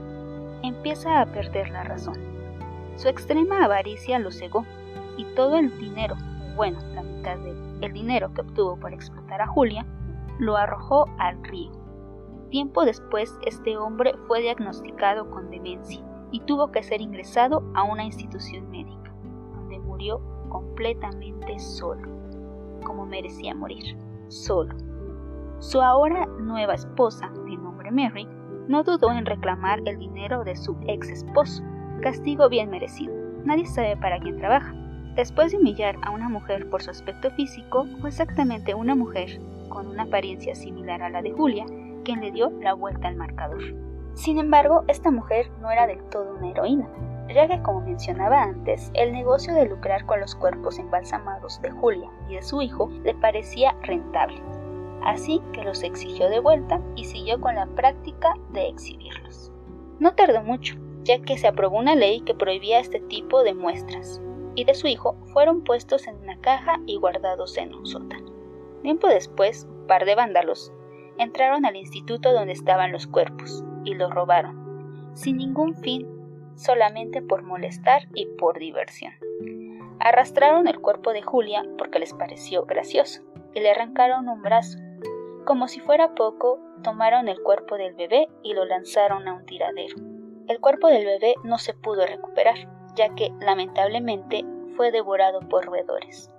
empieza 0.64 1.22
a 1.22 1.28
perder 1.28 1.70
la 1.70 1.84
razón. 1.84 2.18
Su 2.96 3.08
extrema 3.08 3.64
avaricia 3.64 4.18
lo 4.18 4.32
cegó 4.32 4.66
y 5.16 5.26
todo 5.36 5.58
el 5.58 5.78
dinero, 5.78 6.16
bueno, 6.56 6.80
la 6.96 7.04
mitad 7.04 7.38
del 7.38 7.94
dinero 7.94 8.34
que 8.34 8.42
obtuvo 8.42 8.78
por 8.78 8.94
explotar 8.94 9.44
a 9.44 9.48
Julia, 9.48 9.86
lo 10.40 10.58
arrojó 10.58 11.06
al 11.20 11.44
río. 11.44 11.72
Tiempo 12.50 12.84
después, 12.84 13.38
este 13.46 13.78
hombre 13.78 14.16
fue 14.28 14.42
diagnosticado 14.42 15.30
con 15.30 15.52
demencia 15.52 16.04
y 16.32 16.40
tuvo 16.40 16.72
que 16.72 16.82
ser 16.82 17.00
ingresado 17.00 17.64
a 17.76 17.84
una 17.84 18.06
institución 18.06 18.72
médica, 18.72 19.14
donde 19.54 19.78
murió 19.78 20.20
completamente 20.50 21.60
solo, 21.60 22.17
como 22.88 23.06
merecía 23.06 23.54
morir, 23.54 23.98
solo. 24.30 24.74
Su 25.60 25.82
ahora 25.82 26.26
nueva 26.40 26.76
esposa, 26.76 27.30
de 27.46 27.58
nombre 27.58 27.92
Mary, 27.92 28.26
no 28.70 28.84
dudó 28.84 29.12
en 29.12 29.26
reclamar 29.26 29.82
el 29.86 30.00
dinero 30.00 30.46
de 30.46 30.56
su 30.56 30.78
ex 30.88 31.10
esposo, 31.10 31.62
castigo 32.02 32.48
bien 32.48 32.70
merecido. 32.70 33.14
Nadie 33.44 33.66
sabe 33.66 33.98
para 33.98 34.20
quién 34.20 34.38
trabaja. 34.38 34.74
Después 35.16 35.52
de 35.52 35.58
humillar 35.58 35.98
a 36.02 36.12
una 36.12 36.30
mujer 36.30 36.70
por 36.70 36.82
su 36.82 36.92
aspecto 36.92 37.30
físico, 37.32 37.86
fue 38.00 38.10
exactamente 38.10 38.74
una 38.74 38.96
mujer 38.96 39.42
con 39.68 39.88
una 39.88 40.04
apariencia 40.04 40.56
similar 40.56 41.02
a 41.02 41.10
la 41.10 41.22
de 41.22 41.34
Julia 41.34 41.66
quien 42.06 42.22
le 42.22 42.32
dio 42.32 42.52
la 42.62 42.74
vuelta 42.74 43.10
al 43.10 43.18
marcador. 43.18 43.62
Sin 44.14 44.38
embargo, 44.38 44.86
esta 44.88 45.12
mujer 45.12 45.52
no 45.62 45.70
era 45.72 45.88
del 45.88 46.02
todo 46.06 46.36
una 46.36 46.52
heroína, 46.52 46.88
ya 47.34 47.48
que 47.48 47.62
como 47.62 47.82
mencionaba 47.82 48.44
antes, 48.44 48.92
el 48.94 49.12
negocio 49.12 49.54
de 49.54 49.66
lucrar 49.66 50.06
con 50.06 50.20
los 50.20 50.36
cuerpos 50.36 50.80
embalsamados 50.80 51.62
de 51.62 51.72
Julia 51.72 52.10
y 52.30 52.36
de 52.36 52.42
su 52.42 52.62
hijo 52.62 52.90
le 53.04 53.14
parecía 53.16 53.76
rentable, 53.82 54.42
así 55.04 55.42
que 55.54 55.64
los 55.64 55.84
exigió 55.84 56.30
de 56.30 56.40
vuelta 56.40 56.82
y 56.96 57.06
siguió 57.06 57.40
con 57.40 57.56
la 57.56 57.68
práctica 57.68 58.34
de 58.52 58.68
exhibirlos. 58.68 59.52
No 60.00 60.14
tardó 60.14 60.42
mucho, 60.44 60.76
ya 61.04 61.20
que 61.22 61.38
se 61.38 61.48
aprobó 61.48 61.78
una 61.78 61.96
ley 61.96 62.22
que 62.22 62.36
prohibía 62.36 62.80
este 62.80 63.00
tipo 63.00 63.44
de 63.44 63.54
muestras, 63.54 64.22
y 64.56 64.64
de 64.66 64.74
su 64.74 64.88
hijo 64.88 65.16
fueron 65.34 65.64
puestos 65.64 66.08
en 66.08 66.16
una 66.18 66.40
caja 66.40 66.80
y 66.88 66.98
guardados 66.98 67.58
en 67.58 67.74
un 67.76 67.86
sótano. 67.86 68.32
Tiempo 68.82 69.08
después, 69.08 69.68
un 69.70 69.88
par 69.88 70.06
de 70.06 70.16
vándalos 70.16 70.74
entraron 71.18 71.66
al 71.66 71.76
instituto 71.76 72.32
donde 72.32 72.54
estaban 72.54 72.92
los 72.92 73.08
cuerpos 73.08 73.64
y 73.84 73.94
los 73.94 74.12
robaron, 74.12 75.12
sin 75.14 75.38
ningún 75.38 75.76
fin, 75.76 76.08
solamente 76.58 77.22
por 77.22 77.44
molestar 77.44 78.08
y 78.14 78.26
por 78.26 78.60
diversión. 78.60 79.14
Arrastraron 80.00 80.68
el 80.68 80.80
cuerpo 80.80 81.14
de 81.14 81.22
Julia 81.22 81.64
porque 81.78 82.00
les 82.00 82.14
pareció 82.14 82.66
gracioso 82.66 83.22
y 83.54 83.62
le 83.62 83.72
arrancaron 83.72 84.28
un 84.28 84.42
brazo. 84.42 84.78
Como 85.46 85.68
si 85.68 85.80
fuera 85.80 86.14
poco, 86.14 86.60
tomaron 86.84 87.30
el 87.30 87.42
cuerpo 87.42 87.78
del 87.78 87.94
bebé 87.96 88.28
y 88.44 88.54
lo 88.54 88.66
lanzaron 88.66 89.28
a 89.28 89.34
un 89.34 89.46
tiradero. 89.46 89.96
El 90.48 90.60
cuerpo 90.60 90.88
del 90.88 91.06
bebé 91.06 91.36
no 91.44 91.58
se 91.58 91.74
pudo 91.74 92.06
recuperar, 92.06 92.56
ya 92.96 93.14
que 93.16 93.32
lamentablemente 93.40 94.46
fue 94.76 94.92
devorado 94.92 95.40
por 95.42 95.66
roedores. 95.66 96.32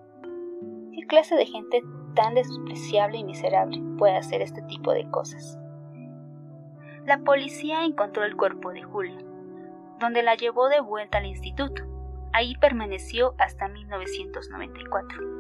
¿Qué 0.95 1.07
clase 1.07 1.35
de 1.35 1.47
gente 1.47 1.83
tan 2.15 2.35
despreciable 2.35 3.19
y 3.19 3.25
miserable 3.25 3.81
puede 3.99 4.17
hacer 4.17 4.43
este 4.43 4.63
tipo 4.63 4.93
de 4.93 5.09
cosas? 5.11 5.59
La 7.05 7.19
policía 7.19 7.85
encontró 7.85 8.25
el 8.25 8.37
cuerpo 8.37 8.73
de 8.73 8.83
Julia, 8.83 9.19
donde 9.99 10.23
la 10.23 10.35
llevó 10.35 10.69
de 10.69 10.81
vuelta 10.81 11.19
al 11.19 11.27
instituto. 11.27 11.83
Ahí 12.33 12.55
permaneció 12.57 13.35
hasta 13.39 13.69
1994. 13.69 15.39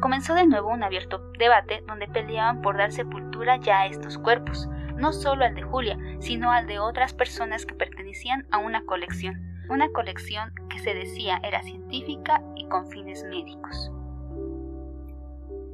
Comenzó 0.00 0.34
de 0.34 0.46
nuevo 0.46 0.70
un 0.70 0.82
abierto 0.82 1.30
debate 1.38 1.82
donde 1.86 2.08
peleaban 2.08 2.62
por 2.62 2.78
dar 2.78 2.90
sepultura 2.90 3.56
ya 3.56 3.80
a 3.80 3.86
estos 3.86 4.16
cuerpos, 4.18 4.68
no 4.96 5.12
solo 5.12 5.44
al 5.44 5.54
de 5.54 5.62
Julia, 5.62 5.98
sino 6.20 6.50
al 6.50 6.66
de 6.66 6.78
otras 6.78 7.12
personas 7.12 7.66
que 7.66 7.74
pertenecían 7.74 8.46
a 8.50 8.58
una 8.58 8.84
colección, 8.84 9.64
una 9.68 9.90
colección 9.90 10.52
que 10.68 10.78
se 10.78 10.94
decía 10.94 11.40
era 11.42 11.62
científica 11.62 12.42
y 12.56 12.66
con 12.68 12.88
fines 12.88 13.24
médicos. 13.24 13.90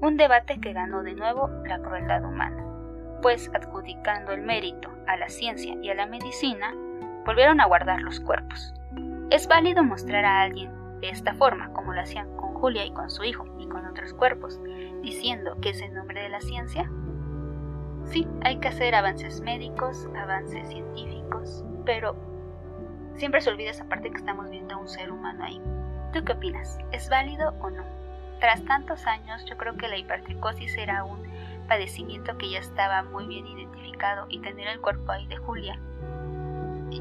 Un 0.01 0.17
debate 0.17 0.61
que 0.61 0.73
ganó 0.73 1.03
de 1.03 1.15
nuevo 1.15 1.49
la 1.65 1.79
crueldad 1.79 2.25
humana, 2.25 2.65
pues 3.23 3.51
adjudicando 3.55 4.33
el 4.33 4.43
mérito 4.43 4.91
a 5.07 5.17
la 5.17 5.29
ciencia 5.29 5.75
y 5.83 5.89
a 5.89 5.95
la 5.95 6.07
medicina, 6.07 6.75
volvieron 7.27 7.61
a 7.61 7.67
guardar 7.67 8.01
los 8.03 8.21
cuerpos. 8.21 8.73
¿Es 9.31 9.49
válido 9.49 9.83
mostrar 9.83 10.25
a 10.25 10.43
alguien 10.43 10.71
de 11.01 11.11
esta 11.11 11.35
forma, 11.35 11.73
como 11.73 11.93
lo 11.93 12.01
hacían 12.01 12.35
con 12.37 12.55
Julia 12.55 12.87
y 12.87 12.93
con 12.93 13.11
su 13.11 13.25
hijo 13.25 13.45
y 13.59 13.67
con 13.67 13.85
otros 13.85 14.15
cuerpos, 14.15 14.61
diciendo 15.03 15.59
que 15.61 15.71
es 15.71 15.81
en 15.81 15.93
nombre 15.93 16.23
de 16.23 16.29
la 16.29 16.41
ciencia? 16.41 16.89
Sí, 18.05 18.29
hay 18.45 18.59
que 18.59 18.69
hacer 18.69 18.95
avances 18.95 19.41
médicos, 19.41 20.09
avances 20.17 20.69
científicos, 20.69 21.65
pero 21.85 22.15
siempre 23.17 23.41
se 23.41 23.51
olvida 23.51 23.71
esa 23.71 23.89
parte 23.89 24.11
que 24.11 24.19
estamos 24.19 24.49
viendo 24.49 24.77
a 24.77 24.79
un 24.79 24.89
ser 24.89 25.11
humano 25.11 25.45
ahí. 25.45 25.61
¿Tú 26.13 26.25
qué 26.25 26.33
opinas? 26.33 26.79
¿Es 26.93 27.11
válido 27.11 27.53
o 27.61 27.71
no? 27.71 27.83
Tras 28.39 28.65
tantos 28.67 29.05
años, 29.09 29.45
yo 29.47 29.57
creo 29.57 29.77
que 29.77 29.89
la 29.89 29.97
hipertricosis 29.97 30.79
era 30.79 31.03
un 31.03 31.21
padecimiento 31.67 32.39
que 32.39 32.51
ya 32.51 32.61
estaba 32.61 33.03
muy 33.03 33.27
bien 33.27 33.49
identificado 33.49 34.27
y 34.29 34.39
tener 34.39 34.69
el 34.69 34.81
cuerpo 34.81 35.11
ahí 35.11 35.27
de 35.27 35.39
Julia 35.39 35.77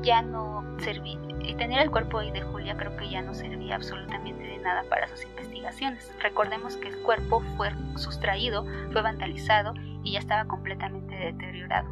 ya 0.01 0.21
no 0.21 0.63
servía 0.79 1.19
tener 1.57 1.81
el 1.81 1.91
cuerpo 1.91 2.19
de 2.19 2.41
Julia 2.41 2.75
creo 2.75 2.95
que 2.97 3.09
ya 3.09 3.21
no 3.21 3.33
servía 3.33 3.75
absolutamente 3.75 4.43
de 4.43 4.57
nada 4.59 4.83
para 4.89 5.07
sus 5.07 5.23
investigaciones. 5.23 6.13
Recordemos 6.21 6.77
que 6.77 6.89
el 6.89 6.97
cuerpo 7.01 7.41
fue 7.57 7.71
sustraído, 7.95 8.65
fue 8.91 9.01
vandalizado 9.01 9.73
y 10.03 10.13
ya 10.13 10.19
estaba 10.19 10.45
completamente 10.45 11.15
deteriorado. 11.15 11.87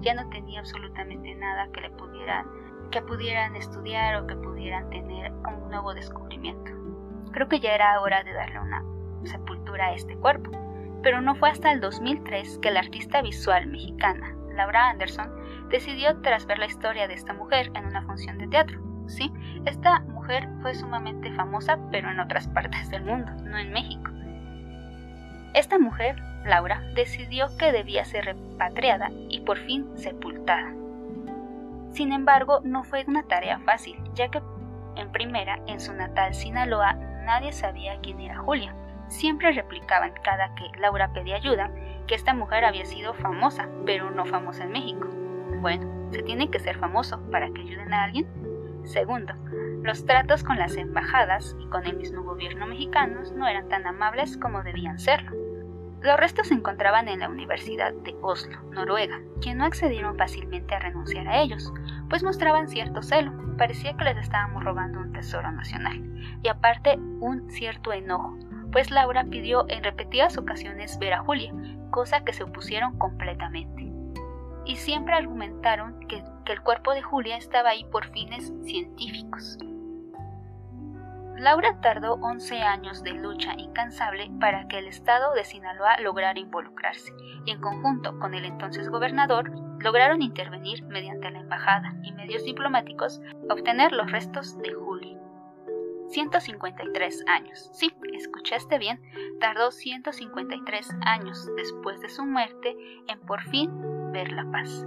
Ya 0.00 0.14
no 0.14 0.28
tenía 0.30 0.60
absolutamente 0.60 1.34
nada 1.34 1.68
que 1.72 1.80
le 1.80 1.90
pudieran 1.90 2.46
que 2.90 3.02
pudieran 3.02 3.54
estudiar 3.54 4.16
o 4.16 4.26
que 4.26 4.34
pudieran 4.34 4.88
tener 4.88 5.30
un 5.32 5.68
nuevo 5.68 5.92
descubrimiento. 5.92 6.70
Creo 7.32 7.46
que 7.46 7.60
ya 7.60 7.74
era 7.74 8.00
hora 8.00 8.24
de 8.24 8.32
darle 8.32 8.60
una 8.60 8.82
sepultura 9.24 9.88
a 9.88 9.94
este 9.94 10.16
cuerpo, 10.16 10.50
pero 11.02 11.20
no 11.20 11.34
fue 11.34 11.50
hasta 11.50 11.70
el 11.70 11.80
2003 11.80 12.58
que 12.60 12.70
la 12.70 12.80
artista 12.80 13.20
visual 13.20 13.66
mexicana 13.66 14.37
Laura 14.58 14.90
Anderson 14.90 15.30
decidió 15.70 16.20
tras 16.20 16.44
ver 16.44 16.58
la 16.58 16.66
historia 16.66 17.06
de 17.06 17.14
esta 17.14 17.32
mujer 17.32 17.70
en 17.74 17.86
una 17.86 18.02
función 18.02 18.38
de 18.38 18.48
teatro. 18.48 18.80
Sí, 19.06 19.32
esta 19.64 20.00
mujer 20.00 20.48
fue 20.60 20.74
sumamente 20.74 21.32
famosa, 21.32 21.78
pero 21.92 22.10
en 22.10 22.18
otras 22.18 22.48
partes 22.48 22.90
del 22.90 23.04
mundo, 23.04 23.30
no 23.44 23.56
en 23.56 23.72
México. 23.72 24.10
Esta 25.54 25.78
mujer, 25.78 26.16
Laura, 26.44 26.82
decidió 26.94 27.46
que 27.56 27.70
debía 27.70 28.04
ser 28.04 28.24
repatriada 28.24 29.10
y 29.28 29.40
por 29.40 29.58
fin 29.58 29.86
sepultada. 29.96 30.74
Sin 31.92 32.12
embargo, 32.12 32.60
no 32.64 32.82
fue 32.82 33.04
una 33.06 33.22
tarea 33.22 33.60
fácil, 33.60 33.96
ya 34.14 34.28
que 34.28 34.42
en 34.96 35.12
primera, 35.12 35.60
en 35.68 35.78
su 35.78 35.94
natal 35.94 36.34
Sinaloa, 36.34 36.94
nadie 37.24 37.52
sabía 37.52 38.00
quién 38.02 38.20
era 38.20 38.38
Julia. 38.38 38.74
Siempre 39.08 39.52
replicaban 39.52 40.12
cada 40.22 40.54
que 40.54 40.70
Laura 40.78 41.12
pedía 41.12 41.36
ayuda 41.36 41.70
que 42.06 42.14
esta 42.14 42.34
mujer 42.34 42.64
había 42.64 42.84
sido 42.84 43.14
famosa, 43.14 43.68
pero 43.84 44.10
no 44.10 44.26
famosa 44.26 44.64
en 44.64 44.72
México. 44.72 45.08
Bueno, 45.60 45.86
¿se 46.12 46.22
tiene 46.22 46.50
que 46.50 46.58
ser 46.58 46.78
famoso 46.78 47.20
para 47.30 47.50
que 47.50 47.62
ayuden 47.62 47.92
a 47.92 48.04
alguien? 48.04 48.26
Segundo, 48.84 49.34
los 49.82 50.06
tratos 50.06 50.44
con 50.44 50.58
las 50.58 50.76
embajadas 50.76 51.56
y 51.60 51.66
con 51.66 51.86
el 51.86 51.96
mismo 51.96 52.22
gobierno 52.22 52.66
mexicano 52.66 53.20
no 53.34 53.46
eran 53.46 53.68
tan 53.68 53.86
amables 53.86 54.36
como 54.36 54.62
debían 54.62 54.98
serlo. 54.98 55.32
Los 56.00 56.16
restos 56.16 56.48
se 56.48 56.54
encontraban 56.54 57.08
en 57.08 57.20
la 57.20 57.28
Universidad 57.28 57.92
de 57.92 58.14
Oslo, 58.22 58.62
Noruega, 58.70 59.20
quien 59.40 59.58
no 59.58 59.64
accedieron 59.64 60.16
fácilmente 60.16 60.74
a 60.74 60.78
renunciar 60.78 61.26
a 61.26 61.40
ellos, 61.40 61.72
pues 62.08 62.22
mostraban 62.22 62.68
cierto 62.68 63.02
celo, 63.02 63.32
parecía 63.56 63.96
que 63.96 64.04
les 64.04 64.16
estábamos 64.16 64.62
robando 64.62 65.00
un 65.00 65.12
tesoro 65.12 65.50
nacional, 65.50 66.00
y 66.42 66.48
aparte 66.48 66.96
un 67.20 67.50
cierto 67.50 67.92
enojo, 67.92 68.38
pues 68.72 68.90
Laura 68.90 69.24
pidió 69.24 69.64
en 69.68 69.84
repetidas 69.84 70.36
ocasiones 70.38 70.98
ver 70.98 71.14
a 71.14 71.22
Julia, 71.22 71.52
cosa 71.90 72.24
que 72.24 72.32
se 72.32 72.44
opusieron 72.44 72.98
completamente. 72.98 73.90
Y 74.64 74.76
siempre 74.76 75.14
argumentaron 75.14 76.00
que, 76.06 76.22
el 76.48 76.62
cuerpo 76.62 76.94
de 76.94 77.02
Julia 77.02 77.36
estaba 77.36 77.68
ahí 77.68 77.84
por 77.92 78.06
fines 78.10 78.54
científicos. 78.64 79.58
Laura 81.36 81.78
tardó 81.82 82.14
11 82.14 82.62
años 82.62 83.02
de 83.02 83.12
lucha 83.12 83.52
incansable 83.58 84.30
para 84.40 84.66
que 84.66 84.78
el 84.78 84.86
Estado 84.86 85.34
de 85.34 85.44
Sinaloa 85.44 86.00
lograra 86.00 86.38
involucrarse, 86.38 87.12
y 87.44 87.50
en 87.50 87.60
conjunto 87.60 88.18
con 88.18 88.32
el 88.32 88.46
entonces 88.46 88.88
gobernador 88.88 89.52
lograron 89.78 90.22
intervenir 90.22 90.82
mediante 90.84 91.30
la 91.30 91.40
embajada 91.40 91.94
y 92.02 92.12
medios 92.12 92.44
diplomáticos 92.44 93.20
obtener 93.50 93.92
los 93.92 94.10
restos 94.10 94.56
de 94.58 94.72
Julia. 94.72 95.18
153 96.10 97.24
años. 97.26 97.70
Sí, 97.72 97.92
escuchaste 98.14 98.78
bien, 98.78 99.00
tardó 99.40 99.70
153 99.70 100.90
años 101.02 101.48
después 101.56 102.00
de 102.00 102.08
su 102.08 102.24
muerte 102.24 102.76
en 103.08 103.20
por 103.20 103.42
fin 103.42 103.70
ver 104.12 104.32
la 104.32 104.50
paz 104.50 104.84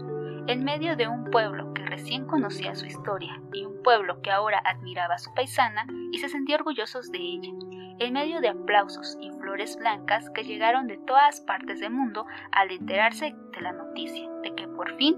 en 0.48 0.64
medio 0.64 0.96
de 0.96 1.08
un 1.08 1.26
pueblo 1.26 1.74
que 1.74 1.86
recién 1.86 2.26
conocía 2.26 2.76
su 2.76 2.86
historia 2.86 3.40
y 3.54 3.66
un 3.66 3.82
pueblo 3.84 4.22
que 4.22 4.32
ahora 4.32 4.62
admiraba 4.66 5.16
a 5.16 5.20
su 5.20 5.34
paisana 5.34 5.86
y 6.12 6.18
se 6.20 6.30
sentía 6.30 6.56
orgullosos 6.56 7.12
de 7.12 7.20
ella, 7.20 7.52
en 8.00 8.14
medio 8.14 8.42
de 8.42 8.50
aplausos 8.50 9.18
y 9.22 9.32
flores 9.40 9.78
blancas 9.78 10.30
que 10.32 10.44
llegaron 10.44 10.88
de 10.88 10.98
todas 10.98 11.42
partes 11.42 11.80
del 11.80 11.92
mundo 11.92 12.26
al 12.52 12.72
enterarse 12.72 13.36
de 13.54 13.62
la 13.62 13.72
noticia 13.72 14.30
de 14.44 14.56
que 14.56 14.68
por 14.68 14.96
fin 14.98 15.16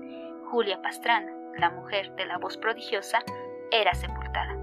Julia 0.52 0.82
Pastrana, 0.82 1.32
la 1.58 1.70
mujer 1.70 2.16
de 2.16 2.26
la 2.26 2.38
voz 2.38 2.58
prodigiosa, 2.58 3.20
era 3.72 3.94
sepultada. 3.94 4.63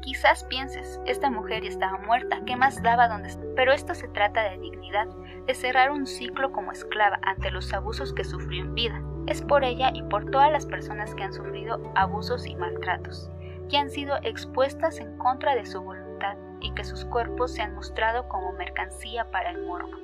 Quizás 0.00 0.44
pienses, 0.44 1.00
esta 1.04 1.30
mujer 1.30 1.64
estaba 1.64 1.98
muerta, 1.98 2.40
¿qué 2.46 2.56
más 2.56 2.82
daba 2.82 3.08
donde 3.08 3.30
Pero 3.56 3.72
esto 3.72 3.94
se 3.94 4.08
trata 4.08 4.50
de 4.50 4.58
dignidad, 4.58 5.08
de 5.46 5.54
cerrar 5.54 5.90
un 5.90 6.06
ciclo 6.06 6.52
como 6.52 6.72
esclava 6.72 7.18
ante 7.22 7.50
los 7.50 7.72
abusos 7.72 8.12
que 8.12 8.24
sufrió 8.24 8.62
en 8.62 8.74
vida. 8.74 9.02
Es 9.26 9.42
por 9.42 9.64
ella 9.64 9.90
y 9.94 10.02
por 10.02 10.30
todas 10.30 10.52
las 10.52 10.66
personas 10.66 11.14
que 11.14 11.24
han 11.24 11.32
sufrido 11.32 11.80
abusos 11.96 12.46
y 12.46 12.54
maltratos, 12.54 13.30
que 13.68 13.78
han 13.78 13.90
sido 13.90 14.16
expuestas 14.22 15.00
en 15.00 15.18
contra 15.18 15.56
de 15.56 15.66
su 15.66 15.82
voluntad 15.82 16.36
y 16.60 16.72
que 16.72 16.84
sus 16.84 17.04
cuerpos 17.04 17.52
se 17.52 17.62
han 17.62 17.74
mostrado 17.74 18.28
como 18.28 18.52
mercancía 18.52 19.30
para 19.30 19.50
el 19.50 19.66
morbo. 19.66 19.98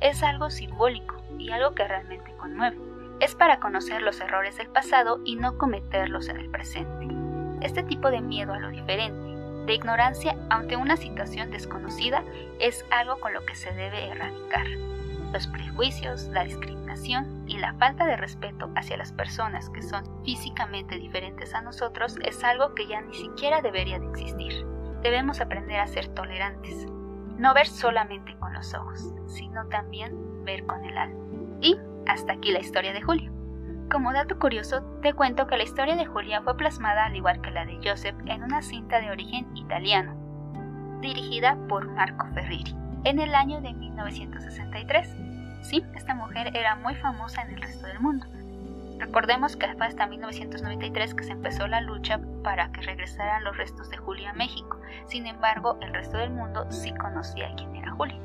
Es 0.00 0.22
algo 0.22 0.50
simbólico 0.50 1.16
y 1.38 1.50
algo 1.50 1.74
que 1.74 1.86
realmente 1.86 2.34
conmueve. 2.36 2.78
Es 3.20 3.36
para 3.36 3.60
conocer 3.60 4.02
los 4.02 4.20
errores 4.20 4.58
del 4.58 4.68
pasado 4.68 5.20
y 5.24 5.36
no 5.36 5.56
cometerlos 5.56 6.28
en 6.28 6.38
el 6.38 6.50
presente. 6.50 7.06
Este 7.60 7.84
tipo 7.84 8.10
de 8.10 8.20
miedo 8.20 8.52
a 8.52 8.58
lo 8.58 8.70
diferente 8.70 9.33
de 9.66 9.74
ignorancia 9.74 10.36
ante 10.50 10.76
una 10.76 10.96
situación 10.96 11.50
desconocida 11.50 12.22
es 12.60 12.84
algo 12.90 13.18
con 13.20 13.32
lo 13.32 13.44
que 13.46 13.54
se 13.54 13.72
debe 13.72 14.08
erradicar. 14.08 14.66
Los 15.32 15.46
prejuicios, 15.48 16.24
la 16.28 16.44
discriminación 16.44 17.44
y 17.48 17.58
la 17.58 17.74
falta 17.74 18.06
de 18.06 18.16
respeto 18.16 18.70
hacia 18.76 18.96
las 18.96 19.12
personas 19.12 19.68
que 19.70 19.82
son 19.82 20.04
físicamente 20.24 20.96
diferentes 20.96 21.54
a 21.54 21.62
nosotros 21.62 22.16
es 22.22 22.44
algo 22.44 22.74
que 22.74 22.86
ya 22.86 23.00
ni 23.00 23.14
siquiera 23.14 23.60
debería 23.60 23.98
de 23.98 24.06
existir. 24.06 24.64
Debemos 25.02 25.40
aprender 25.40 25.80
a 25.80 25.86
ser 25.86 26.08
tolerantes, 26.08 26.86
no 27.36 27.52
ver 27.52 27.66
solamente 27.66 28.36
con 28.38 28.52
los 28.52 28.74
ojos, 28.74 29.12
sino 29.26 29.66
también 29.66 30.44
ver 30.44 30.64
con 30.66 30.84
el 30.84 30.96
alma. 30.96 31.24
Y 31.60 31.76
hasta 32.06 32.34
aquí 32.34 32.52
la 32.52 32.60
historia 32.60 32.92
de 32.92 33.02
Julio. 33.02 33.32
Como 33.94 34.12
dato 34.12 34.40
curioso, 34.40 34.82
te 35.02 35.12
cuento 35.12 35.46
que 35.46 35.56
la 35.56 35.62
historia 35.62 35.94
de 35.94 36.04
Julia 36.04 36.42
fue 36.42 36.56
plasmada 36.56 37.04
al 37.04 37.14
igual 37.14 37.40
que 37.40 37.52
la 37.52 37.64
de 37.64 37.78
Joseph 37.80 38.16
en 38.26 38.42
una 38.42 38.60
cinta 38.60 39.00
de 39.00 39.12
origen 39.12 39.56
italiano, 39.56 40.16
dirigida 41.00 41.56
por 41.68 41.88
Marco 41.92 42.26
Ferriri, 42.34 42.74
en 43.04 43.20
el 43.20 43.36
año 43.36 43.60
de 43.60 43.72
1963. 43.72 45.16
Sí, 45.62 45.84
esta 45.94 46.12
mujer 46.12 46.56
era 46.56 46.74
muy 46.74 46.96
famosa 46.96 47.42
en 47.42 47.50
el 47.50 47.62
resto 47.62 47.86
del 47.86 48.00
mundo. 48.00 48.26
Recordemos 48.98 49.56
que 49.56 49.72
fue 49.76 49.86
hasta 49.86 50.08
1993 50.08 51.14
que 51.14 51.22
se 51.22 51.30
empezó 51.30 51.68
la 51.68 51.80
lucha 51.80 52.18
para 52.42 52.72
que 52.72 52.80
regresaran 52.80 53.44
los 53.44 53.56
restos 53.56 53.90
de 53.90 53.96
Julia 53.96 54.30
a 54.30 54.34
México. 54.34 54.76
Sin 55.06 55.24
embargo, 55.28 55.78
el 55.80 55.94
resto 55.94 56.18
del 56.18 56.30
mundo 56.30 56.66
sí 56.68 56.92
conocía 56.94 57.54
quién 57.56 57.76
era 57.76 57.92
Julia. 57.92 58.18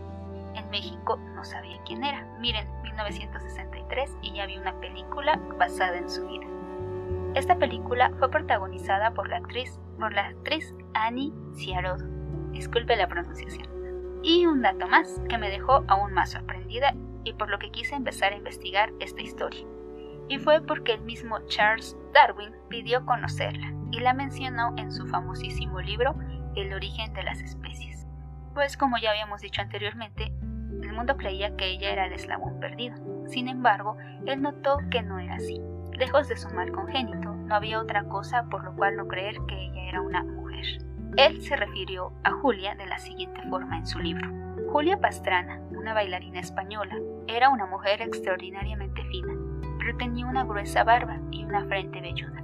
En 0.56 0.68
México 0.72 1.18
no 1.36 1.46
sabía 1.46 1.78
quién 1.86 2.04
era. 2.04 2.26
Miren, 2.40 2.68
1963 2.92 4.18
y 4.22 4.34
ya 4.34 4.46
vi 4.46 4.58
una 4.58 4.80
película 4.80 5.40
basada 5.58 5.98
en 5.98 6.10
su 6.10 6.28
vida. 6.28 6.46
Esta 7.36 7.58
película 7.58 8.12
fue 8.18 8.30
protagonizada 8.30 9.14
por 9.14 9.30
la 9.30 9.38
actriz, 9.38 9.80
por 10.00 10.14
la 10.14 10.28
actriz 10.28 10.74
Annie 10.94 11.34
Ciarodo. 11.56 12.06
Disculpe 12.52 12.96
la 12.96 13.08
pronunciación. 13.08 13.68
Y 14.24 14.46
un 14.46 14.62
dato 14.62 14.88
más 14.88 15.22
que 15.30 15.38
me 15.38 15.50
dejó 15.50 15.84
aún 15.88 16.14
más 16.14 16.32
sorprendida 16.32 16.94
y 17.24 17.34
por 17.34 17.50
lo 17.50 17.60
que 17.60 17.72
quise 17.72 17.96
empezar 17.96 18.34
a 18.34 18.38
investigar 18.38 18.92
esta 19.00 19.22
historia. 19.22 19.66
Y 20.28 20.40
fue 20.40 20.62
porque 20.62 20.94
el 20.94 21.02
mismo 21.02 21.40
Charles 21.48 21.96
Darwin 22.14 22.54
pidió 22.68 23.06
conocerla 23.06 23.74
y 23.92 24.00
la 24.00 24.14
mencionó 24.14 24.74
en 24.78 24.92
su 24.92 25.08
famosísimo 25.08 25.82
libro 25.82 26.16
El 26.56 26.74
origen 26.74 27.14
de 27.14 27.24
las 27.24 27.42
especies. 27.42 28.08
Pues 28.54 28.76
como 28.76 28.98
ya 28.98 29.12
habíamos 29.12 29.42
dicho 29.42 29.62
anteriormente, 29.62 30.34
el 30.82 30.94
mundo 30.94 31.18
creía 31.18 31.56
que 31.56 31.68
ella 31.68 31.92
era 31.92 32.06
el 32.06 32.14
eslabón 32.14 32.60
perdido. 32.60 32.96
Sin 33.28 33.48
embargo, 33.48 33.98
él 34.26 34.42
notó 34.42 34.78
que 34.90 35.02
no 35.02 35.20
era 35.20 35.36
así. 35.36 35.62
Lejos 35.98 36.28
de 36.28 36.38
su 36.38 36.50
mal 36.50 36.72
congénito, 36.72 37.34
no 37.34 37.56
había 37.56 37.80
otra 37.82 38.04
cosa 38.04 38.44
por 38.44 38.64
lo 38.64 38.76
cual 38.76 38.96
no 38.96 39.08
creer 39.08 39.36
que 39.48 39.56
ella 39.56 39.90
era 39.90 40.02
una 40.02 40.24
mujer. 40.24 40.66
Él 41.18 41.42
se 41.42 41.56
refirió 41.56 42.14
a 42.24 42.32
Julia 42.32 42.76
de 42.76 42.86
la 42.86 43.00
siguiente 43.00 43.42
forma 43.50 43.78
en 43.78 43.88
su 43.88 44.00
libro. 44.00 44.30
Julia 44.72 45.00
Pastrana, 45.00 45.60
una 45.72 45.94
bailarina 45.94 46.40
española, 46.40 46.96
era 47.28 47.50
una 47.50 47.66
mujer 47.66 48.02
extraordinariamente 48.02 49.04
fina, 49.06 49.34
pero 49.80 49.98
tenía 49.98 50.26
una 50.26 50.44
gruesa 50.44 50.84
barba 50.84 51.20
y 51.32 51.44
una 51.44 51.66
frente 51.66 52.00
velluda. 52.00 52.44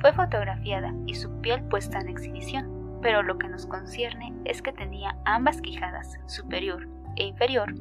Fue 0.00 0.12
fotografiada 0.12 0.94
y 1.06 1.14
su 1.14 1.40
piel 1.40 1.62
puesta 1.64 1.98
en 1.98 2.08
exhibición, 2.08 2.98
pero 3.02 3.22
lo 3.22 3.36
que 3.36 3.48
nos 3.48 3.66
concierne 3.66 4.32
es 4.44 4.62
que 4.62 4.72
tenía 4.72 5.16
ambas 5.24 5.60
quijadas, 5.60 6.18
superior 6.26 6.86
e 7.18 7.24
inferior 7.24 7.74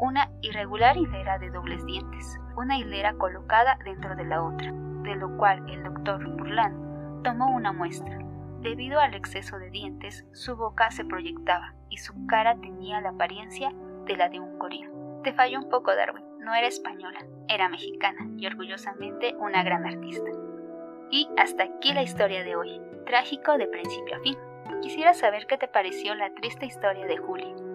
una 0.00 0.30
irregular 0.40 0.96
hilera 0.96 1.38
de 1.38 1.50
dobles 1.50 1.84
dientes, 1.84 2.40
una 2.56 2.78
hilera 2.78 3.12
colocada 3.14 3.78
dentro 3.84 4.16
de 4.16 4.24
la 4.24 4.42
otra, 4.42 4.72
de 4.72 5.14
lo 5.14 5.36
cual 5.36 5.68
el 5.68 5.82
doctor 5.84 6.26
Burland 6.38 7.22
tomó 7.22 7.54
una 7.54 7.72
muestra. 7.72 8.18
Debido 8.62 8.98
al 8.98 9.14
exceso 9.14 9.58
de 9.58 9.70
dientes, 9.70 10.26
su 10.32 10.56
boca 10.56 10.90
se 10.90 11.04
proyectaba 11.04 11.74
y 11.90 11.98
su 11.98 12.14
cara 12.26 12.56
tenía 12.60 13.00
la 13.02 13.10
apariencia 13.10 13.72
de 14.06 14.16
la 14.16 14.30
de 14.30 14.40
un 14.40 14.58
gorila. 14.58 14.88
Te 15.22 15.34
falló 15.34 15.58
un 15.58 15.68
poco, 15.68 15.94
Darwin. 15.94 16.24
No 16.38 16.54
era 16.54 16.66
española, 16.66 17.18
era 17.48 17.68
mexicana 17.68 18.26
y 18.38 18.46
orgullosamente 18.46 19.34
una 19.38 19.62
gran 19.62 19.84
artista. 19.84 20.30
Y 21.10 21.28
hasta 21.36 21.64
aquí 21.64 21.92
la 21.92 22.02
historia 22.02 22.42
de 22.42 22.56
hoy, 22.56 22.80
trágico 23.04 23.58
de 23.58 23.66
principio 23.66 24.16
a 24.16 24.20
fin. 24.20 24.38
Quisiera 24.80 25.12
saber 25.12 25.46
qué 25.46 25.58
te 25.58 25.68
pareció 25.68 26.14
la 26.14 26.32
triste 26.34 26.64
historia 26.64 27.06
de 27.06 27.18
Julie. 27.18 27.69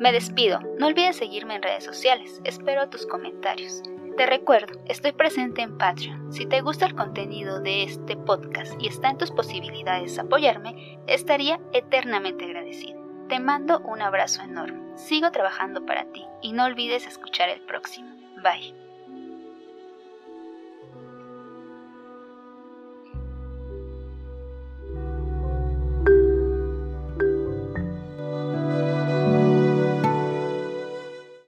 Me 0.00 0.12
despido, 0.12 0.60
no 0.78 0.86
olvides 0.86 1.16
seguirme 1.16 1.56
en 1.56 1.62
redes 1.62 1.84
sociales, 1.84 2.40
espero 2.44 2.88
tus 2.88 3.06
comentarios. 3.06 3.82
Te 4.16 4.24
recuerdo, 4.24 4.80
estoy 4.86 5.12
presente 5.12 5.60
en 5.60 5.76
Patreon. 5.76 6.32
Si 6.32 6.46
te 6.46 6.62
gusta 6.62 6.86
el 6.86 6.94
contenido 6.94 7.60
de 7.60 7.82
este 7.82 8.16
podcast 8.16 8.72
y 8.80 8.88
está 8.88 9.10
en 9.10 9.18
tus 9.18 9.30
posibilidades 9.30 10.18
apoyarme, 10.18 10.98
estaría 11.06 11.60
eternamente 11.74 12.46
agradecido. 12.46 12.98
Te 13.28 13.40
mando 13.40 13.80
un 13.80 14.00
abrazo 14.00 14.40
enorme. 14.40 14.96
Sigo 14.96 15.30
trabajando 15.32 15.84
para 15.84 16.10
ti 16.12 16.24
y 16.40 16.52
no 16.52 16.64
olvides 16.64 17.06
escuchar 17.06 17.50
el 17.50 17.60
próximo. 17.60 18.08
Bye. 18.42 18.89